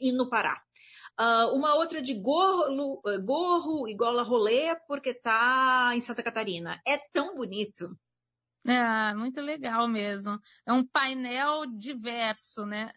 e 0.00 0.12
no 0.12 0.28
Pará. 0.28 0.60
Uh, 1.20 1.54
uma 1.54 1.74
outra 1.74 2.02
de 2.02 2.14
gorro, 2.14 3.00
eh, 3.06 3.18
gorro 3.18 3.86
e 3.86 3.94
gola 3.94 4.22
rolê, 4.22 4.74
porque 4.88 5.10
está 5.10 5.92
em 5.94 6.00
Santa 6.00 6.24
Catarina. 6.24 6.80
É 6.86 6.98
tão 7.12 7.36
bonito. 7.36 7.96
É, 8.66 9.14
muito 9.14 9.40
legal 9.40 9.86
mesmo. 9.86 10.40
É 10.66 10.72
um 10.72 10.84
painel 10.84 11.66
diverso, 11.66 12.64
né? 12.64 12.90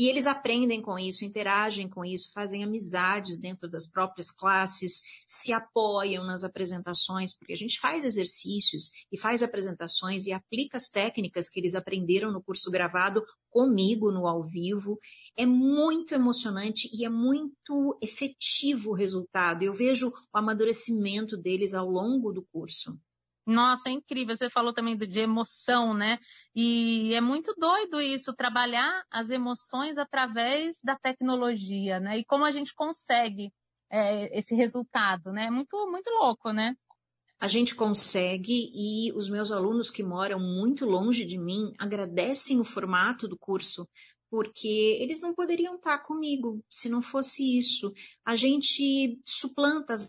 E 0.00 0.08
eles 0.08 0.26
aprendem 0.26 0.80
com 0.80 0.98
isso, 0.98 1.26
interagem 1.26 1.86
com 1.86 2.02
isso, 2.02 2.32
fazem 2.32 2.64
amizades 2.64 3.36
dentro 3.36 3.68
das 3.68 3.86
próprias 3.86 4.30
classes, 4.30 5.02
se 5.26 5.52
apoiam 5.52 6.24
nas 6.24 6.42
apresentações, 6.42 7.36
porque 7.36 7.52
a 7.52 7.56
gente 7.56 7.78
faz 7.78 8.02
exercícios 8.02 8.90
e 9.12 9.18
faz 9.18 9.42
apresentações 9.42 10.24
e 10.24 10.32
aplica 10.32 10.78
as 10.78 10.88
técnicas 10.88 11.50
que 11.50 11.60
eles 11.60 11.74
aprenderam 11.74 12.32
no 12.32 12.42
curso 12.42 12.70
gravado 12.70 13.22
comigo 13.50 14.10
no 14.10 14.26
ao 14.26 14.42
vivo. 14.42 14.98
É 15.36 15.44
muito 15.44 16.14
emocionante 16.14 16.88
e 16.94 17.04
é 17.04 17.10
muito 17.10 17.98
efetivo 18.02 18.92
o 18.92 18.94
resultado. 18.94 19.62
Eu 19.62 19.74
vejo 19.74 20.08
o 20.08 20.38
amadurecimento 20.38 21.36
deles 21.36 21.74
ao 21.74 21.90
longo 21.90 22.32
do 22.32 22.42
curso. 22.50 22.98
Nossa, 23.50 23.88
é 23.88 23.92
incrível. 23.92 24.36
Você 24.36 24.48
falou 24.48 24.72
também 24.72 24.96
de 24.96 25.18
emoção, 25.18 25.92
né? 25.92 26.18
E 26.54 27.12
é 27.14 27.20
muito 27.20 27.52
doido 27.58 28.00
isso, 28.00 28.32
trabalhar 28.32 29.04
as 29.10 29.28
emoções 29.28 29.98
através 29.98 30.80
da 30.84 30.96
tecnologia, 30.96 31.98
né? 31.98 32.18
E 32.18 32.24
como 32.24 32.44
a 32.44 32.52
gente 32.52 32.72
consegue 32.72 33.52
é, 33.90 34.38
esse 34.38 34.54
resultado, 34.54 35.32
né? 35.32 35.50
Muito, 35.50 35.76
muito 35.90 36.08
louco, 36.10 36.52
né? 36.52 36.76
A 37.40 37.48
gente 37.48 37.74
consegue 37.74 38.70
e 38.72 39.12
os 39.14 39.28
meus 39.28 39.50
alunos 39.50 39.90
que 39.90 40.04
moram 40.04 40.38
muito 40.38 40.86
longe 40.86 41.24
de 41.24 41.38
mim 41.38 41.72
agradecem 41.76 42.60
o 42.60 42.64
formato 42.64 43.26
do 43.26 43.36
curso, 43.36 43.88
porque 44.30 44.96
eles 45.00 45.20
não 45.20 45.34
poderiam 45.34 45.74
estar 45.74 45.98
comigo 45.98 46.62
se 46.70 46.88
não 46.88 47.02
fosse 47.02 47.58
isso. 47.58 47.92
A 48.24 48.36
gente 48.36 49.18
suplanta 49.26 49.94
as 49.94 50.08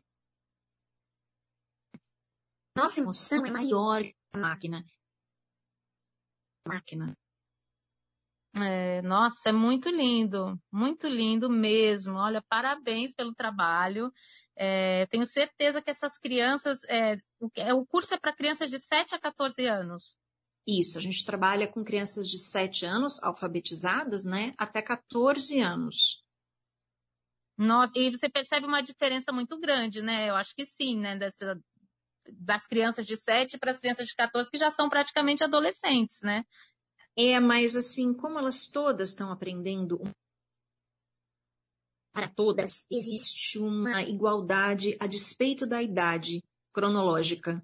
nossa 2.75 3.00
emoção 3.00 3.46
é 3.46 3.51
maior 3.51 4.01
que 4.01 4.16
a 4.34 4.38
máquina. 4.38 4.86
Máquina. 6.68 7.18
É, 8.56 9.01
nossa, 9.01 9.50
é 9.50 9.51
muito 9.51 9.90
lindo, 9.90 10.60
muito 10.72 11.08
lindo 11.08 11.50
mesmo. 11.50 12.18
Olha, 12.18 12.42
parabéns 12.42 13.13
pelo 13.13 13.34
trabalho. 13.34 14.12
É, 14.56 15.06
tenho 15.08 15.25
certeza 15.25 15.82
que 15.82 15.90
essas 15.90 16.18
crianças, 16.18 16.84
é, 16.90 17.18
o, 17.40 17.50
é, 17.56 17.86
curso 17.88 18.13
é 18.13 18.20
para 18.20 18.36
crianças 18.36 18.70
de 18.70 18.80
7 18.80 19.16
a 19.16 19.20
14 19.20 19.66
anos. 19.66 20.16
Isso, 20.68 20.98
a 20.98 21.01
gente 21.01 21.25
trabalha 21.25 21.68
com 21.68 21.84
crianças 21.84 22.30
de 22.30 22.38
7 22.38 22.86
anos, 22.86 23.22
alfabetizadas, 23.24 24.24
né, 24.24 24.54
até 24.58 24.82
14 24.82 25.60
anos. 25.60 26.24
Nossa, 27.58 27.94
e 27.96 28.10
você 28.10 28.30
percebe 28.30 28.66
uma 28.66 28.82
diferença 28.82 29.32
muito 29.32 29.60
grande, 29.60 30.01
né? 30.01 30.30
Eu 30.30 30.36
acho 30.36 30.56
que 30.56 30.66
sim, 30.66 30.98
né? 30.98 31.16
Dessa, 31.16 31.60
das 32.30 32.68
crianças 32.68 33.06
de 33.06 33.18
7 33.18 33.58
para 33.58 33.72
as 33.72 33.80
crianças 33.80 34.08
de 34.08 34.16
14, 34.16 34.50
que 34.50 34.58
já 34.58 34.72
são 34.72 34.90
praticamente 34.90 35.44
adolescentes, 35.44 36.22
né? 36.22 36.44
É, 37.16 37.40
mas 37.40 37.75
assim, 37.75 38.13
como 38.13 38.40
elas 38.40 38.68
todas 38.68 39.10
estão 39.10 39.32
aprendendo 39.32 40.01
para 42.13 42.28
todas, 42.28 42.86
existe 42.92 43.58
uma 43.58 44.01
igualdade 44.04 44.98
a 45.00 45.08
despeito 45.08 45.66
da 45.66 45.82
idade 45.82 46.44
cronológica. 46.74 47.63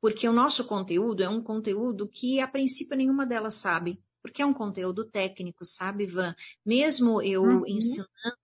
Porque 0.00 0.28
o 0.28 0.32
nosso 0.32 0.64
conteúdo 0.64 1.22
é 1.22 1.28
um 1.28 1.42
conteúdo 1.42 2.08
que, 2.08 2.40
a 2.40 2.48
princípio, 2.48 2.96
nenhuma 2.96 3.26
delas 3.26 3.54
sabe. 3.54 4.00
Porque 4.22 4.42
é 4.42 4.46
um 4.46 4.54
conteúdo 4.54 5.04
técnico, 5.04 5.64
sabe, 5.64 6.06
Van? 6.06 6.34
Mesmo 6.64 7.22
eu 7.22 7.42
uhum. 7.42 7.66
ensinando 7.66 8.36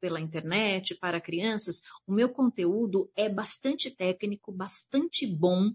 pela 0.00 0.20
internet 0.20 0.94
para 0.96 1.20
crianças, 1.20 1.82
o 2.06 2.12
meu 2.12 2.28
conteúdo 2.28 3.10
é 3.16 3.28
bastante 3.28 3.90
técnico, 3.90 4.52
bastante 4.52 5.26
bom. 5.26 5.70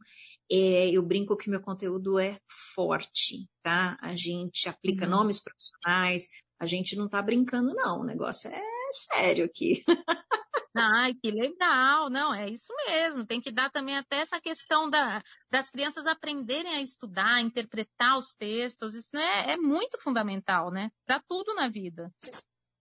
É, 0.52 0.90
eu 0.90 1.02
brinco 1.02 1.38
que 1.38 1.50
meu 1.50 1.62
conteúdo 1.62 2.20
é 2.20 2.40
forte, 2.76 3.48
tá? 3.62 3.98
A 4.02 4.16
gente 4.16 4.68
aplica 4.68 5.06
uhum. 5.06 5.12
nomes 5.12 5.40
profissionais, 5.40 6.28
a 6.60 6.66
gente 6.66 6.96
não 6.96 7.06
está 7.06 7.22
brincando, 7.22 7.74
não. 7.74 8.02
O 8.02 8.06
negócio 8.06 8.50
é 8.50 8.62
sério 8.92 9.46
aqui. 9.46 9.84
Ai, 10.76 11.14
que 11.16 11.32
legal! 11.32 12.10
Não, 12.10 12.34
é 12.34 12.50
isso 12.50 12.74
mesmo. 12.86 13.26
Tem 13.26 13.42
que 13.42 13.52
dar 13.52 13.72
também 13.72 13.98
até 13.98 14.18
essa 14.18 14.40
questão 14.40 14.90
da, 14.90 15.22
das 15.52 15.70
crianças 15.70 16.06
aprenderem 16.06 16.76
a 16.76 16.82
estudar, 16.82 17.36
a 17.36 17.42
interpretar 17.42 18.18
os 18.18 18.34
textos. 18.34 18.94
Isso 18.94 19.18
é, 19.18 19.54
é 19.54 19.58
muito 19.58 20.00
fundamental, 20.00 20.72
né? 20.72 20.92
Para 21.06 21.22
tudo 21.28 21.54
na 21.56 21.68
vida. 21.68 22.12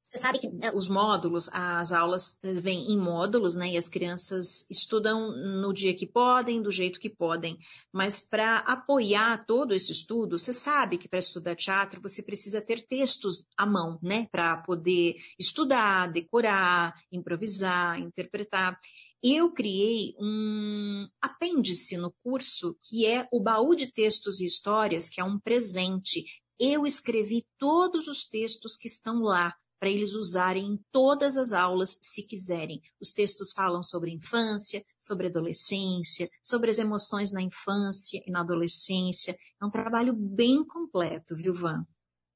Você 0.09 0.19
sabe 0.19 0.39
que 0.39 0.49
né, 0.49 0.73
os 0.73 0.89
módulos, 0.89 1.51
as 1.53 1.93
aulas 1.93 2.41
vêm 2.43 2.91
em 2.91 2.97
módulos, 2.97 3.55
né? 3.55 3.73
E 3.73 3.77
as 3.77 3.91
crianças 3.91 4.67
estudam 4.71 5.31
no 5.61 5.71
dia 5.71 5.93
que 5.93 6.07
podem, 6.07 6.63
do 6.63 6.73
jeito 6.73 6.99
que 6.99 7.11
podem. 7.11 7.59
Mas 7.93 8.19
para 8.19 8.61
apoiar 8.61 9.45
todo 9.45 9.75
esse 9.75 9.93
estudo, 9.93 10.39
você 10.39 10.51
sabe 10.51 10.97
que 10.97 11.07
para 11.07 11.19
estudar 11.19 11.55
teatro 11.57 12.01
você 12.01 12.23
precisa 12.23 12.63
ter 12.63 12.81
textos 12.81 13.45
à 13.55 13.67
mão, 13.67 13.99
né? 14.03 14.27
Para 14.33 14.57
poder 14.57 15.17
estudar, 15.39 16.11
decorar, 16.11 16.95
improvisar, 17.13 18.01
interpretar. 18.01 18.81
Eu 19.23 19.53
criei 19.53 20.15
um 20.19 21.07
apêndice 21.21 21.99
no 21.99 22.15
curso 22.25 22.79
que 22.83 23.05
é 23.05 23.29
o 23.31 23.43
baú 23.43 23.75
de 23.75 23.93
textos 23.93 24.41
e 24.41 24.47
histórias, 24.47 25.11
que 25.11 25.21
é 25.21 25.25
um 25.25 25.39
presente. 25.39 26.25
Eu 26.59 26.87
escrevi 26.87 27.45
todos 27.59 28.09
os 28.09 28.27
textos 28.27 28.75
que 28.75 28.89
estão 28.89 29.21
lá 29.21 29.55
para 29.79 29.89
eles 29.89 30.15
usarem 30.15 30.65
em 30.65 30.85
todas 30.91 31.37
as 31.37 31.53
aulas, 31.53 31.99
se 32.01 32.27
quiserem. 32.27 32.83
Os 33.01 33.13
textos 33.13 33.53
falam 33.53 33.83
sobre 33.83 34.11
infância, 34.11 34.85
sobre 34.99 35.29
adolescência, 35.29 36.29
sobre 36.43 36.71
as 36.71 36.79
emoções 36.79 37.33
na 37.33 37.41
infância 37.41 38.23
e 38.27 38.31
na 38.31 38.41
adolescência. 38.41 39.37
É 39.61 39.65
um 39.65 39.71
trabalho 39.71 40.13
bem 40.13 40.65
completo, 40.65 41.37
viu, 41.37 41.55
Van? 41.55 41.87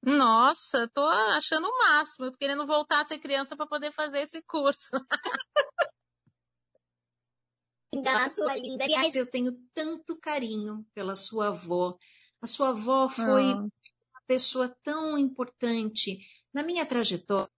Nossa, 0.05 0.89
tô 0.93 1.05
achando 1.05 1.67
o 1.67 1.79
máximo. 1.79 2.27
Eu 2.27 2.33
tô 2.33 2.39
querendo 2.39 2.67
voltar 2.67 3.01
a 3.01 3.05
ser 3.05 3.19
criança 3.19 3.57
para 3.57 3.67
poder 3.67 3.93
fazer 3.93 4.21
esse 4.21 4.43
curso. 4.43 4.91
sua 8.31 8.57
linda. 8.57 8.85
eu 9.15 9.31
tenho 9.31 9.53
tanto 9.75 10.19
carinho 10.19 10.85
pela 10.95 11.15
sua 11.15 11.49
avó. 11.49 11.97
A 12.41 12.47
sua 12.47 12.71
avó 12.71 13.09
foi 13.09 13.53
ah 13.53 13.69
pessoa 14.33 14.75
tão 14.83 15.19
importante. 15.19 16.19
Na 16.53 16.63
minha 16.63 16.85
trajetória, 16.85 17.51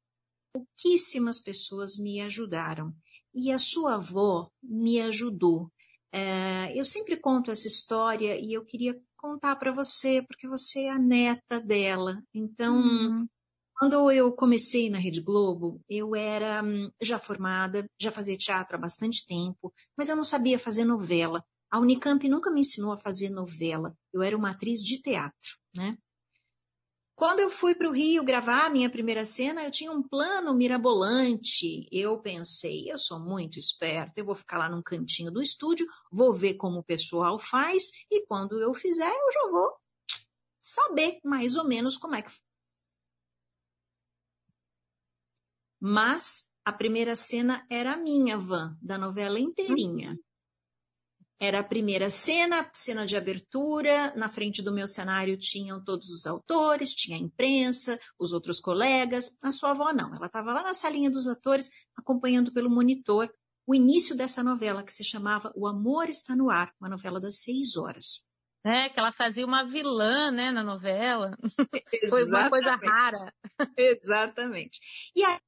pouquíssimas 0.52 1.40
pessoas 1.40 1.96
me 1.96 2.20
ajudaram. 2.20 2.94
E 3.34 3.50
a 3.50 3.58
sua 3.58 3.96
avó 3.96 4.48
me 4.62 5.00
ajudou. 5.00 5.70
É, 6.12 6.72
eu 6.78 6.84
sempre 6.84 7.16
conto 7.16 7.50
essa 7.50 7.66
história 7.66 8.38
e 8.38 8.52
eu 8.52 8.64
queria 8.64 8.96
contar 9.16 9.56
para 9.56 9.72
você, 9.72 10.22
porque 10.22 10.46
você 10.46 10.82
é 10.82 10.90
a 10.90 10.98
neta 10.98 11.60
dela. 11.60 12.22
Então, 12.32 12.76
uhum. 12.76 13.26
quando 13.76 14.10
eu 14.12 14.30
comecei 14.30 14.88
na 14.88 14.98
Rede 14.98 15.20
Globo, 15.20 15.80
eu 15.88 16.14
era 16.14 16.62
hum, 16.62 16.88
já 17.02 17.18
formada, 17.18 17.84
já 17.98 18.12
fazia 18.12 18.38
teatro 18.38 18.76
há 18.76 18.78
bastante 18.78 19.26
tempo, 19.26 19.72
mas 19.96 20.08
eu 20.08 20.14
não 20.14 20.22
sabia 20.22 20.58
fazer 20.58 20.84
novela. 20.84 21.44
A 21.68 21.80
Unicamp 21.80 22.28
nunca 22.28 22.52
me 22.52 22.60
ensinou 22.60 22.92
a 22.92 22.96
fazer 22.96 23.30
novela. 23.30 23.92
Eu 24.12 24.22
era 24.22 24.36
uma 24.36 24.50
atriz 24.50 24.80
de 24.80 25.02
teatro, 25.02 25.58
né? 25.74 25.98
Quando 27.16 27.38
eu 27.38 27.48
fui 27.48 27.76
para 27.76 27.88
o 27.88 27.92
Rio 27.92 28.24
gravar 28.24 28.66
a 28.66 28.70
minha 28.70 28.90
primeira 28.90 29.24
cena, 29.24 29.62
eu 29.62 29.70
tinha 29.70 29.92
um 29.92 30.02
plano 30.02 30.52
mirabolante. 30.52 31.86
Eu 31.92 32.20
pensei, 32.20 32.90
eu 32.90 32.98
sou 32.98 33.20
muito 33.20 33.56
esperta, 33.56 34.20
eu 34.20 34.24
vou 34.24 34.34
ficar 34.34 34.58
lá 34.58 34.68
num 34.68 34.82
cantinho 34.82 35.30
do 35.30 35.40
estúdio, 35.40 35.86
vou 36.10 36.34
ver 36.34 36.54
como 36.54 36.80
o 36.80 36.84
pessoal 36.84 37.38
faz 37.38 37.92
e 38.10 38.26
quando 38.26 38.60
eu 38.60 38.74
fizer, 38.74 39.08
eu 39.08 39.32
já 39.32 39.48
vou 39.48 39.76
saber 40.60 41.20
mais 41.22 41.56
ou 41.56 41.64
menos 41.64 41.96
como 41.96 42.16
é 42.16 42.22
que. 42.22 42.32
Mas 45.80 46.50
a 46.64 46.72
primeira 46.72 47.14
cena 47.14 47.64
era 47.70 47.92
a 47.92 47.96
minha 47.96 48.36
van, 48.36 48.76
da 48.82 48.98
novela 48.98 49.38
inteirinha. 49.38 50.18
Era 51.40 51.60
a 51.60 51.64
primeira 51.64 52.08
cena, 52.08 52.68
cena 52.72 53.04
de 53.04 53.16
abertura. 53.16 54.14
Na 54.16 54.28
frente 54.28 54.62
do 54.62 54.72
meu 54.72 54.86
cenário 54.86 55.36
tinham 55.36 55.82
todos 55.82 56.10
os 56.10 56.26
autores, 56.26 56.94
tinha 56.94 57.16
a 57.16 57.20
imprensa, 57.20 57.98
os 58.18 58.32
outros 58.32 58.60
colegas. 58.60 59.36
A 59.42 59.50
sua 59.50 59.70
avó 59.70 59.92
não, 59.92 60.14
ela 60.14 60.26
estava 60.26 60.52
lá 60.52 60.62
na 60.62 60.74
salinha 60.74 61.10
dos 61.10 61.26
atores, 61.26 61.70
acompanhando 61.96 62.52
pelo 62.52 62.70
monitor 62.70 63.32
o 63.66 63.74
início 63.74 64.16
dessa 64.16 64.42
novela 64.42 64.82
que 64.82 64.92
se 64.92 65.02
chamava 65.02 65.52
O 65.56 65.66
Amor 65.66 66.08
Está 66.08 66.36
no 66.36 66.50
Ar, 66.50 66.72
uma 66.80 66.88
novela 66.88 67.18
das 67.18 67.42
seis 67.42 67.76
horas. 67.76 68.28
É, 68.66 68.88
que 68.88 68.98
ela 68.98 69.12
fazia 69.12 69.44
uma 69.44 69.64
vilã, 69.64 70.30
né, 70.30 70.50
na 70.50 70.62
novela. 70.62 71.36
Foi 72.08 72.24
uma 72.24 72.48
coisa 72.48 72.76
rara. 72.76 73.34
Exatamente. 73.76 74.80
E 75.14 75.22
aí, 75.22 75.38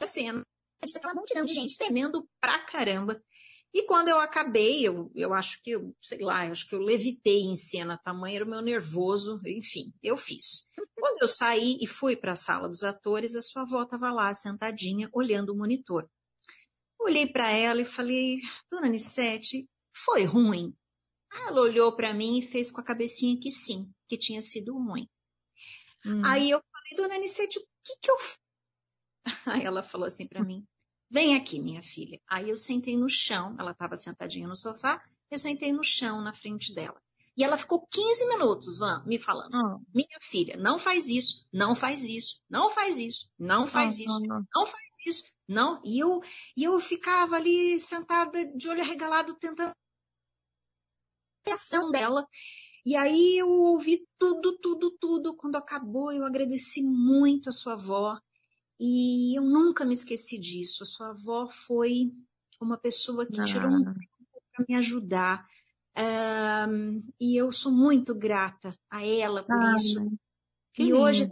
a 0.00 0.06
cena, 0.06 0.46
aquela 0.82 1.14
multidão 1.14 1.44
de 1.44 1.54
gente 1.54 1.78
temendo 1.78 2.28
pra 2.40 2.58
caramba. 2.66 3.20
E 3.72 3.82
quando 3.84 4.08
eu 4.08 4.18
acabei, 4.18 4.86
eu, 4.86 5.10
eu 5.14 5.34
acho 5.34 5.62
que, 5.62 5.70
eu, 5.72 5.94
sei 6.00 6.20
lá, 6.20 6.46
eu 6.46 6.52
acho 6.52 6.66
que 6.66 6.74
eu 6.74 6.80
levitei 6.80 7.42
em 7.42 7.54
cena, 7.54 7.98
tamanho 7.98 8.36
era 8.36 8.44
o 8.44 8.48
meu 8.48 8.62
nervoso, 8.62 9.40
enfim, 9.46 9.92
eu 10.02 10.16
fiz. 10.16 10.70
Quando 10.98 11.22
eu 11.22 11.28
saí 11.28 11.78
e 11.80 11.86
fui 11.86 12.16
para 12.16 12.32
a 12.32 12.36
sala 12.36 12.68
dos 12.68 12.82
atores, 12.82 13.36
a 13.36 13.42
sua 13.42 13.62
avó 13.62 13.82
estava 13.82 14.10
lá, 14.10 14.32
sentadinha, 14.32 15.08
olhando 15.12 15.52
o 15.52 15.56
monitor. 15.56 16.08
Olhei 16.98 17.26
para 17.26 17.50
ela 17.50 17.82
e 17.82 17.84
falei, 17.84 18.36
dona 18.70 18.86
Anissete, 18.86 19.68
foi 19.94 20.24
ruim? 20.24 20.74
Ela 21.30 21.60
olhou 21.60 21.94
para 21.94 22.14
mim 22.14 22.38
e 22.38 22.42
fez 22.42 22.70
com 22.70 22.80
a 22.80 22.84
cabecinha 22.84 23.38
que 23.38 23.50
sim, 23.50 23.92
que 24.08 24.16
tinha 24.16 24.40
sido 24.40 24.74
ruim. 24.74 25.06
Hum. 26.04 26.22
Aí 26.24 26.50
eu 26.50 26.60
falei, 26.72 26.96
dona 26.96 27.14
Anissete, 27.16 27.58
o 27.58 27.62
que 27.84 27.94
que 28.00 28.10
eu... 28.10 28.16
Aí 29.46 29.62
ela 29.62 29.82
falou 29.82 30.06
assim 30.06 30.26
para 30.26 30.42
mim, 30.42 30.66
Vem 31.10 31.36
aqui, 31.36 31.60
minha 31.60 31.82
filha. 31.82 32.20
Aí 32.28 32.50
eu 32.50 32.56
sentei 32.56 32.96
no 32.96 33.08
chão, 33.08 33.56
ela 33.58 33.70
estava 33.70 33.96
sentadinha 33.96 34.46
no 34.46 34.56
sofá, 34.56 35.02
eu 35.30 35.38
sentei 35.38 35.72
no 35.72 35.82
chão 35.82 36.20
na 36.20 36.32
frente 36.32 36.74
dela. 36.74 37.00
E 37.38 37.44
ela 37.44 37.56
ficou 37.56 37.86
15 37.86 38.26
minutos, 38.28 38.78
Van, 38.78 39.04
me 39.06 39.16
falando. 39.16 39.54
Oh. 39.54 39.80
Minha 39.94 40.18
filha, 40.20 40.56
não 40.56 40.76
faz 40.76 41.08
isso, 41.08 41.46
não 41.52 41.72
faz 41.72 42.02
isso, 42.02 42.40
não 42.50 42.68
faz 42.68 42.98
isso, 42.98 43.30
não 43.38 43.64
faz 43.64 44.00
oh, 44.00 44.02
isso, 44.02 44.20
não 44.52 44.66
faz 44.66 45.06
isso, 45.06 45.22
não. 45.46 45.80
E 45.84 46.00
eu, 46.00 46.20
e 46.56 46.64
eu 46.64 46.80
ficava 46.80 47.36
ali 47.36 47.78
sentada 47.78 48.44
de 48.56 48.68
olho 48.68 48.82
arregalado 48.82 49.34
tentando 49.34 49.70
a 49.70 49.74
reação 51.46 51.92
dela. 51.92 52.26
E 52.84 52.96
aí 52.96 53.38
eu 53.38 53.48
ouvi 53.48 54.04
tudo, 54.18 54.58
tudo, 54.58 54.90
tudo. 54.98 55.36
Quando 55.36 55.54
acabou, 55.54 56.10
eu 56.10 56.24
agradeci 56.24 56.82
muito 56.82 57.48
a 57.48 57.52
sua 57.52 57.74
avó. 57.74 58.18
E 58.80 59.36
eu 59.36 59.42
nunca 59.42 59.84
me 59.84 59.94
esqueci 59.94 60.38
disso. 60.38 60.82
A 60.82 60.86
sua 60.86 61.10
avó 61.10 61.48
foi 61.48 62.12
uma 62.60 62.76
pessoa 62.76 63.26
que 63.26 63.40
ah. 63.40 63.44
tirou 63.44 63.70
um 63.70 63.84
tempo 63.84 63.98
para 64.54 64.64
me 64.68 64.74
ajudar. 64.76 65.46
Um, 65.96 67.00
e 67.20 67.36
eu 67.36 67.50
sou 67.50 67.72
muito 67.72 68.14
grata 68.14 68.76
a 68.88 69.04
ela 69.04 69.42
por 69.42 69.60
ah, 69.60 69.74
isso. 69.76 70.00
e 70.78 70.84
lindo. 70.84 70.98
hoje, 70.98 71.28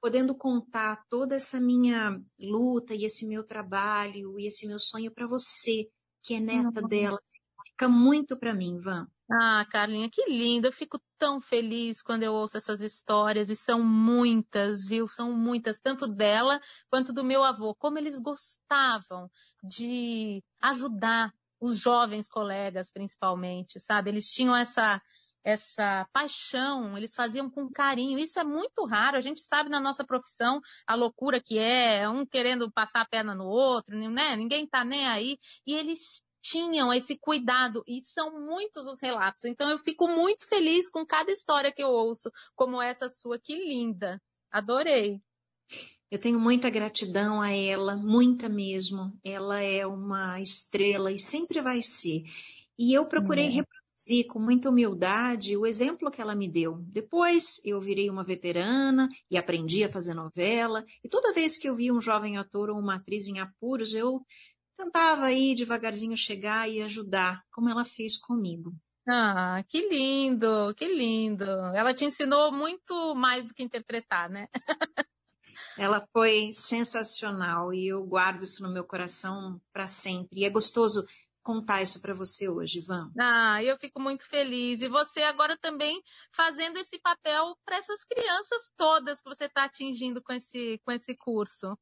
podendo 0.00 0.34
contar 0.34 1.04
toda 1.08 1.36
essa 1.36 1.60
minha 1.60 2.20
luta 2.36 2.94
e 2.94 3.04
esse 3.04 3.24
meu 3.26 3.44
trabalho 3.44 4.40
e 4.40 4.46
esse 4.46 4.66
meu 4.66 4.80
sonho 4.80 5.12
para 5.12 5.28
você, 5.28 5.88
que 6.20 6.34
é 6.34 6.40
neta 6.40 6.82
dela, 6.82 7.20
significa 7.22 7.88
muito 7.88 8.36
para 8.36 8.52
mim, 8.52 8.80
Van. 8.80 9.08
Ah, 9.34 9.64
Carlinha, 9.70 10.10
que 10.10 10.26
lindo. 10.28 10.68
Eu 10.68 10.72
fico 10.72 11.00
tão 11.18 11.40
feliz 11.40 12.02
quando 12.02 12.22
eu 12.22 12.34
ouço 12.34 12.58
essas 12.58 12.82
histórias 12.82 13.48
e 13.48 13.56
são 13.56 13.82
muitas, 13.82 14.84
viu? 14.84 15.08
São 15.08 15.32
muitas, 15.32 15.80
tanto 15.80 16.06
dela 16.06 16.60
quanto 16.90 17.14
do 17.14 17.24
meu 17.24 17.42
avô. 17.42 17.74
Como 17.74 17.98
eles 17.98 18.20
gostavam 18.20 19.30
de 19.64 20.44
ajudar 20.60 21.32
os 21.58 21.78
jovens 21.78 22.28
colegas, 22.28 22.90
principalmente, 22.90 23.80
sabe? 23.80 24.10
Eles 24.10 24.30
tinham 24.30 24.54
essa 24.54 25.00
essa 25.44 26.06
paixão, 26.12 26.96
eles 26.96 27.14
faziam 27.16 27.50
com 27.50 27.68
carinho. 27.68 28.18
Isso 28.18 28.38
é 28.38 28.44
muito 28.44 28.84
raro. 28.84 29.16
A 29.16 29.20
gente 29.20 29.40
sabe 29.40 29.68
na 29.70 29.80
nossa 29.80 30.04
profissão 30.04 30.60
a 30.86 30.94
loucura 30.94 31.40
que 31.40 31.58
é, 31.58 32.08
um 32.08 32.24
querendo 32.24 32.70
passar 32.70 33.00
a 33.00 33.08
perna 33.08 33.34
no 33.34 33.46
outro, 33.46 33.98
né? 34.10 34.36
Ninguém 34.36 34.66
tá 34.68 34.84
nem 34.84 35.06
aí. 35.08 35.38
E 35.66 35.74
eles 35.74 36.22
tinham 36.42 36.92
esse 36.92 37.16
cuidado 37.16 37.84
e 37.86 38.02
são 38.02 38.44
muitos 38.44 38.84
os 38.86 39.00
relatos. 39.00 39.44
Então 39.44 39.70
eu 39.70 39.78
fico 39.78 40.08
muito 40.08 40.46
feliz 40.46 40.90
com 40.90 41.06
cada 41.06 41.30
história 41.30 41.72
que 41.72 41.82
eu 41.82 41.88
ouço, 41.88 42.30
como 42.54 42.82
essa 42.82 43.08
sua, 43.08 43.38
que 43.38 43.54
linda. 43.54 44.20
Adorei. 44.50 45.20
Eu 46.10 46.18
tenho 46.18 46.38
muita 46.38 46.68
gratidão 46.68 47.40
a 47.40 47.50
ela, 47.50 47.96
muita 47.96 48.48
mesmo. 48.48 49.18
Ela 49.24 49.62
é 49.62 49.86
uma 49.86 50.38
estrela 50.42 51.10
e 51.10 51.18
sempre 51.18 51.62
vai 51.62 51.80
ser. 51.80 52.24
E 52.78 52.92
eu 52.92 53.06
procurei 53.06 53.46
é. 53.46 53.48
reproduzir 53.48 54.26
com 54.26 54.38
muita 54.38 54.68
humildade 54.68 55.56
o 55.56 55.64
exemplo 55.64 56.10
que 56.10 56.20
ela 56.20 56.34
me 56.34 56.50
deu. 56.50 56.78
Depois 56.88 57.64
eu 57.64 57.80
virei 57.80 58.10
uma 58.10 58.24
veterana 58.24 59.08
e 59.30 59.38
aprendi 59.38 59.84
a 59.84 59.88
fazer 59.88 60.12
novela. 60.12 60.84
E 61.02 61.08
toda 61.08 61.32
vez 61.32 61.56
que 61.56 61.68
eu 61.68 61.76
via 61.76 61.94
um 61.94 62.00
jovem 62.00 62.36
ator 62.36 62.68
ou 62.68 62.78
uma 62.78 62.96
atriz 62.96 63.26
em 63.26 63.38
apuros, 63.38 63.94
eu 63.94 64.20
tentava 64.82 65.26
aí 65.26 65.54
devagarzinho 65.54 66.16
chegar 66.16 66.68
e 66.68 66.82
ajudar, 66.82 67.44
como 67.52 67.68
ela 67.68 67.84
fez 67.84 68.16
comigo. 68.16 68.74
Ah, 69.08 69.62
que 69.68 69.88
lindo, 69.88 70.74
que 70.76 70.86
lindo. 70.86 71.44
Ela 71.74 71.94
te 71.94 72.04
ensinou 72.04 72.52
muito 72.52 73.14
mais 73.14 73.46
do 73.46 73.54
que 73.54 73.62
interpretar, 73.62 74.28
né? 74.28 74.48
Ela 75.78 76.00
foi 76.12 76.50
sensacional 76.52 77.72
e 77.72 77.88
eu 77.88 78.04
guardo 78.04 78.42
isso 78.42 78.62
no 78.62 78.72
meu 78.72 78.84
coração 78.84 79.60
para 79.72 79.86
sempre. 79.86 80.40
E 80.40 80.44
é 80.44 80.50
gostoso 80.50 81.04
contar 81.42 81.82
isso 81.82 82.00
para 82.00 82.14
você 82.14 82.48
hoje, 82.48 82.78
Ivan. 82.78 83.10
Ah, 83.18 83.62
eu 83.62 83.76
fico 83.78 84.00
muito 84.00 84.24
feliz. 84.28 84.82
E 84.82 84.88
você 84.88 85.22
agora 85.22 85.56
também 85.58 86.00
fazendo 86.32 86.76
esse 86.76 87.00
papel 87.00 87.56
para 87.64 87.76
essas 87.76 88.04
crianças 88.04 88.70
todas 88.76 89.20
que 89.20 89.28
você 89.28 89.46
está 89.46 89.64
atingindo 89.64 90.22
com 90.22 90.32
esse, 90.32 90.80
com 90.84 90.92
esse 90.92 91.16
curso. 91.16 91.76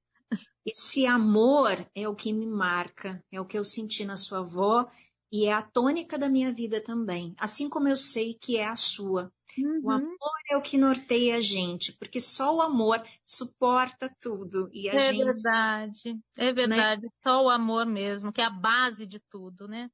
Esse 0.65 1.07
amor 1.07 1.87
é 1.95 2.09
o 2.09 2.15
que 2.15 2.33
me 2.33 2.47
marca, 2.47 3.25
é 3.33 3.41
o 3.41 3.47
que 3.47 3.59
eu 3.59 3.65
senti 3.65 4.05
na 4.05 4.17
sua 4.17 4.41
avó 4.41 4.87
e 5.33 5.47
é 5.47 5.53
a 5.53 5.63
tônica 5.63 6.19
da 6.19 6.29
minha 6.29 6.53
vida 6.53 6.81
também, 6.81 7.35
assim 7.39 7.69
como 7.69 7.89
eu 7.89 7.97
sei 7.97 8.35
que 8.35 8.57
é 8.57 8.67
a 8.67 8.77
sua. 8.77 9.33
Uhum. 9.59 9.81
O 9.83 9.91
amor 9.91 10.41
é 10.51 10.57
o 10.57 10.63
que 10.63 10.77
norteia 10.77 11.37
a 11.37 11.41
gente, 11.41 11.93
porque 11.97 12.21
só 12.21 12.55
o 12.55 12.63
amor 12.63 13.03
suporta 13.25 14.15
tudo. 14.21 14.69
E 14.73 14.89
a 14.89 14.95
é 14.95 15.13
gente, 15.13 15.25
verdade, 15.25 16.21
é 16.37 16.53
verdade. 16.53 17.03
Né? 17.03 17.09
Só 17.23 17.45
o 17.45 17.49
amor 17.49 17.87
mesmo, 17.87 18.33
que 18.33 18.41
é 18.41 18.45
a 18.45 18.51
base 18.51 19.07
de 19.07 19.21
tudo, 19.31 19.67
né? 19.67 19.89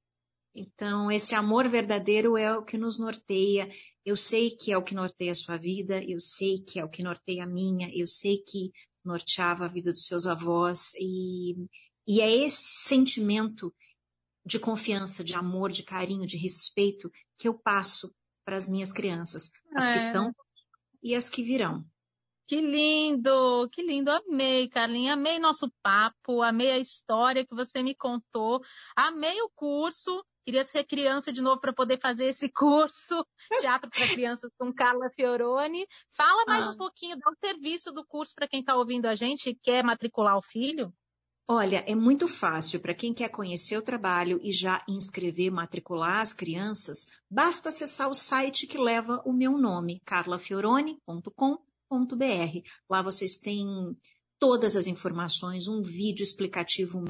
Então, 0.55 1.13
esse 1.13 1.35
amor 1.35 1.69
verdadeiro 1.69 2.37
é 2.37 2.57
o 2.57 2.65
que 2.65 2.79
nos 2.79 2.99
norteia. 2.99 3.71
Eu 4.03 4.17
sei 4.17 4.51
que 4.51 4.73
é 4.73 4.79
o 4.79 4.83
que 4.83 4.95
norteia 4.95 5.33
a 5.33 5.35
sua 5.35 5.59
vida, 5.59 6.03
eu 6.03 6.19
sei 6.19 6.61
que 6.61 6.81
é 6.81 6.85
o 6.85 6.89
que 6.89 7.03
norteia 7.03 7.45
a 7.45 7.47
minha, 7.47 7.91
eu 7.95 8.07
sei 8.07 8.39
que 8.39 8.73
norteava 9.07 9.65
a 9.65 9.69
vida 9.69 9.93
dos 9.93 10.07
seus 10.07 10.27
avós. 10.27 10.93
E, 10.99 11.55
e 12.07 12.21
é 12.21 12.31
esse 12.31 12.89
sentimento 12.89 13.75
de 14.45 14.59
confiança, 14.59 15.25
de 15.25 15.35
amor, 15.35 15.73
de 15.73 15.83
carinho, 15.83 16.27
de 16.27 16.37
respeito 16.37 17.11
que 17.39 17.49
eu 17.49 17.55
passo 17.55 18.15
para 18.45 18.57
as 18.57 18.69
minhas 18.69 18.93
crianças, 18.93 19.51
as 19.75 19.85
é. 19.85 19.93
que 19.93 19.99
estão 19.99 20.35
e 21.03 21.15
as 21.15 21.29
que 21.29 21.43
virão. 21.43 21.85
Que 22.47 22.61
lindo, 22.61 23.69
que 23.73 23.83
lindo, 23.83 24.09
amei, 24.09 24.69
Carlinha, 24.69 25.15
amei 25.15 25.41
nosso 25.41 25.69
papo, 25.83 26.43
amei 26.43 26.71
a 26.71 26.79
história 26.79 27.45
que 27.45 27.57
você 27.57 27.83
me 27.83 27.93
contou, 27.93 28.61
amei 28.95 29.43
o 29.43 29.51
curso 29.53 30.25
Queria 30.47 30.63
ser 30.63 30.85
criança 30.85 31.33
de 31.33 31.43
novo 31.43 31.61
para 31.61 31.73
poder 31.73 31.99
fazer 31.99 32.27
esse 32.27 32.49
curso, 32.49 33.27
Teatro 33.59 33.91
para 33.91 34.07
Crianças 34.07 34.49
com 34.57 34.73
Carla 34.73 35.11
Fioroni. 35.11 35.85
Fala 36.17 36.45
mais 36.47 36.65
ah. 36.65 36.71
um 36.71 36.77
pouquinho 36.77 37.17
do 37.17 37.37
serviço 37.45 37.91
do 37.91 38.07
curso 38.07 38.33
para 38.33 38.47
quem 38.47 38.61
está 38.61 38.77
ouvindo 38.77 39.07
a 39.07 39.17
gente 39.17 39.51
e 39.51 39.57
quer 39.57 39.83
matricular 39.83 40.39
o 40.39 40.43
filho. 40.43 40.95
Olha, 41.49 41.83
é 41.85 41.97
muito 41.97 42.29
fácil 42.29 42.79
para 42.79 42.95
quem 42.95 43.13
quer 43.13 43.29
conhecer 43.29 43.77
o 43.77 43.83
trabalho 43.83 44.39
e 44.41 44.53
já 44.53 44.85
inscrever, 44.89 45.51
matricular 45.51 46.21
as 46.21 46.33
crianças, 46.33 47.09
basta 47.29 47.71
acessar 47.71 48.09
o 48.09 48.15
site 48.15 48.69
que 48.69 48.79
leva 48.79 49.21
o 49.25 49.33
meu 49.33 49.59
nome, 49.59 50.01
carlafioroni.com.br. 50.05 52.69
Lá 52.89 53.03
vocês 53.03 53.37
têm 53.37 53.67
todas 54.39 54.77
as 54.77 54.87
informações, 54.87 55.67
um 55.67 55.83
vídeo 55.83 56.23
explicativo 56.23 57.05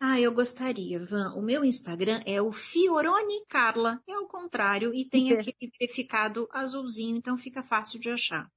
Ah, 0.00 0.18
eu 0.18 0.32
gostaria, 0.32 0.98
Van. 1.04 1.34
O 1.34 1.42
meu 1.42 1.64
Instagram 1.64 2.22
é 2.26 2.40
o 2.40 2.50
Fiorone 2.52 3.44
Carla. 3.46 4.00
É 4.08 4.18
o 4.18 4.26
contrário 4.26 4.94
e 4.94 5.04
tem 5.04 5.32
aquele 5.32 5.70
verificado 5.78 6.48
azulzinho, 6.52 7.16
então 7.16 7.36
fica 7.36 7.62
fácil 7.62 8.00
de 8.00 8.10
achar. 8.10 8.50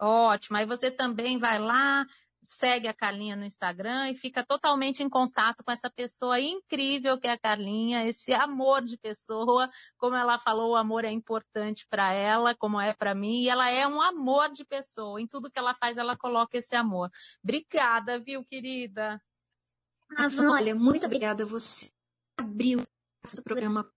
Ótimo. 0.00 0.56
Aí 0.56 0.66
você 0.66 0.90
também 0.90 1.38
vai 1.38 1.58
lá, 1.58 2.06
segue 2.46 2.86
a 2.86 2.94
Carlinha 2.94 3.34
no 3.34 3.44
Instagram 3.44 4.10
e 4.10 4.16
fica 4.16 4.44
totalmente 4.44 5.02
em 5.02 5.08
contato 5.08 5.64
com 5.64 5.72
essa 5.72 5.90
pessoa 5.90 6.38
incrível 6.40 7.18
que 7.18 7.26
é 7.26 7.32
a 7.32 7.38
Carlinha, 7.38 8.06
esse 8.06 8.32
amor 8.32 8.82
de 8.82 8.96
pessoa, 8.96 9.68
como 9.96 10.14
ela 10.14 10.38
falou, 10.38 10.72
o 10.72 10.76
amor 10.76 11.04
é 11.04 11.10
importante 11.10 11.86
para 11.90 12.12
ela, 12.12 12.54
como 12.54 12.80
é 12.80 12.92
para 12.92 13.14
mim, 13.14 13.42
e 13.42 13.48
ela 13.48 13.68
é 13.70 13.86
um 13.86 14.00
amor 14.00 14.50
de 14.52 14.64
pessoa. 14.64 15.20
Em 15.20 15.26
tudo 15.26 15.50
que 15.50 15.58
ela 15.58 15.74
faz, 15.74 15.96
ela 15.96 16.16
coloca 16.16 16.56
esse 16.56 16.76
amor. 16.76 17.10
Obrigada, 17.42 18.20
viu, 18.20 18.44
querida? 18.44 19.20
Ah, 20.10 20.28
olha, 20.52 20.74
muito 20.74 21.06
obrigada. 21.06 21.44
Você 21.44 21.90
abriu 22.38 22.80
o 22.80 23.42
programa. 23.42 23.90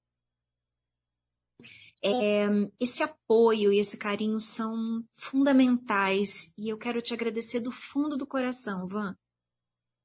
É, 2.01 2.45
esse 2.79 3.03
apoio 3.03 3.73
e 3.73 3.79
esse 3.79 3.97
carinho 3.97 4.39
são 4.39 5.03
fundamentais 5.11 6.53
e 6.57 6.69
eu 6.69 6.77
quero 6.77 7.01
te 7.01 7.13
agradecer 7.13 7.59
do 7.59 7.71
fundo 7.71 8.15
do 8.15 8.25
coração, 8.25 8.87
Van. 8.87 9.17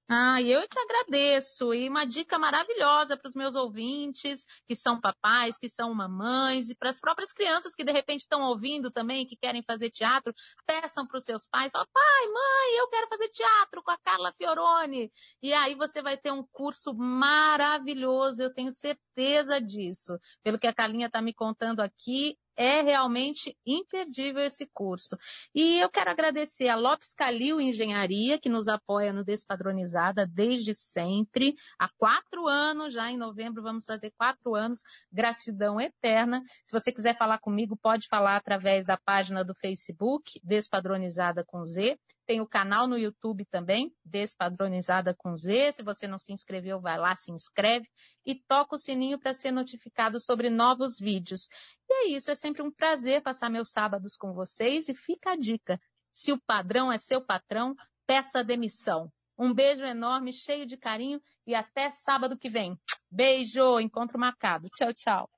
Ah, 0.06 0.40
eu 0.42 0.60
é 0.60 0.68
que 0.68 0.78
agradeço. 0.78 1.72
E 1.72 1.88
uma 1.88 2.04
dica 2.04 2.38
maravilhosa 2.38 3.16
para 3.16 3.26
os 3.26 3.34
meus 3.34 3.54
ouvintes, 3.54 4.44
que 4.68 4.74
são 4.74 5.00
papais, 5.00 5.56
que 5.56 5.68
são 5.68 5.94
mamães, 5.94 6.68
e 6.68 6.74
para 6.74 6.90
as 6.90 7.00
próprias 7.00 7.32
crianças 7.32 7.74
que 7.74 7.82
de 7.82 7.90
repente 7.90 8.20
estão 8.20 8.42
ouvindo 8.42 8.90
também, 8.90 9.26
que 9.26 9.36
querem 9.36 9.62
fazer 9.62 9.88
teatro, 9.90 10.34
peçam 10.66 11.06
para 11.06 11.16
os 11.16 11.24
seus 11.24 11.46
pais, 11.46 11.72
falam, 11.72 11.88
pai, 11.90 12.26
mãe, 12.26 12.78
eu 12.80 12.88
quero 12.88 13.08
fazer 13.08 13.28
teatro 13.30 13.82
com 13.82 13.90
a 13.90 13.98
Carla 13.98 14.34
Fioroni. 14.36 15.10
E 15.42 15.54
aí 15.54 15.74
você 15.74 16.02
vai 16.02 16.18
ter 16.18 16.32
um 16.32 16.44
curso 16.52 16.92
maravilhoso, 16.92 18.42
eu 18.42 18.52
tenho 18.52 18.70
certeza 18.70 19.58
disso. 19.58 20.18
Pelo 20.42 20.58
que 20.58 20.66
a 20.66 20.74
Carlinha 20.74 21.06
está 21.06 21.22
me 21.22 21.32
contando 21.32 21.80
aqui, 21.80 22.36
é 22.56 22.80
realmente 22.80 23.56
imperdível 23.66 24.42
esse 24.42 24.66
curso. 24.72 25.16
E 25.54 25.78
eu 25.78 25.88
quero 25.88 26.10
agradecer 26.10 26.68
a 26.68 26.76
Lopes 26.76 27.12
Calil 27.12 27.60
Engenharia, 27.60 28.38
que 28.38 28.48
nos 28.48 28.68
apoia 28.68 29.12
no 29.12 29.24
Despadronizada 29.24 30.26
desde 30.26 30.74
sempre. 30.74 31.54
Há 31.78 31.88
quatro 31.96 32.46
anos, 32.46 32.94
já 32.94 33.10
em 33.10 33.16
novembro 33.16 33.62
vamos 33.62 33.84
fazer 33.84 34.12
quatro 34.16 34.54
anos. 34.54 34.82
Gratidão 35.12 35.80
eterna. 35.80 36.42
Se 36.64 36.72
você 36.72 36.92
quiser 36.92 37.16
falar 37.16 37.38
comigo, 37.38 37.76
pode 37.76 38.06
falar 38.08 38.36
através 38.36 38.86
da 38.86 38.96
página 38.96 39.44
do 39.44 39.54
Facebook, 39.54 40.40
Despadronizada 40.42 41.44
com 41.44 41.64
Z. 41.64 41.98
Tem 42.26 42.40
o 42.40 42.46
canal 42.46 42.88
no 42.88 42.96
YouTube 42.96 43.44
também, 43.44 43.94
Despadronizada 44.04 45.14
com 45.14 45.36
Z. 45.36 45.72
Se 45.72 45.82
você 45.82 46.06
não 46.06 46.18
se 46.18 46.32
inscreveu, 46.32 46.80
vai 46.80 46.98
lá, 46.98 47.14
se 47.14 47.30
inscreve 47.30 47.86
e 48.24 48.34
toca 48.34 48.76
o 48.76 48.78
sininho 48.78 49.18
para 49.18 49.34
ser 49.34 49.52
notificado 49.52 50.18
sobre 50.18 50.48
novos 50.48 50.98
vídeos. 50.98 51.48
E 51.88 51.92
é 51.92 52.16
isso, 52.16 52.30
é 52.30 52.34
sempre 52.34 52.62
um 52.62 52.70
prazer 52.70 53.22
passar 53.22 53.50
meus 53.50 53.70
sábados 53.70 54.16
com 54.16 54.32
vocês 54.32 54.88
e 54.88 54.94
fica 54.94 55.32
a 55.32 55.36
dica. 55.36 55.78
Se 56.14 56.32
o 56.32 56.40
padrão 56.40 56.90
é 56.90 56.96
seu 56.96 57.20
patrão, 57.20 57.74
peça 58.06 58.42
demissão. 58.42 59.10
Um 59.36 59.52
beijo 59.52 59.84
enorme, 59.84 60.32
cheio 60.32 60.64
de 60.64 60.76
carinho 60.76 61.20
e 61.46 61.54
até 61.54 61.90
sábado 61.90 62.38
que 62.38 62.48
vem. 62.48 62.78
Beijo, 63.10 63.80
encontro 63.80 64.18
marcado. 64.18 64.68
Tchau, 64.70 64.94
tchau. 64.94 65.28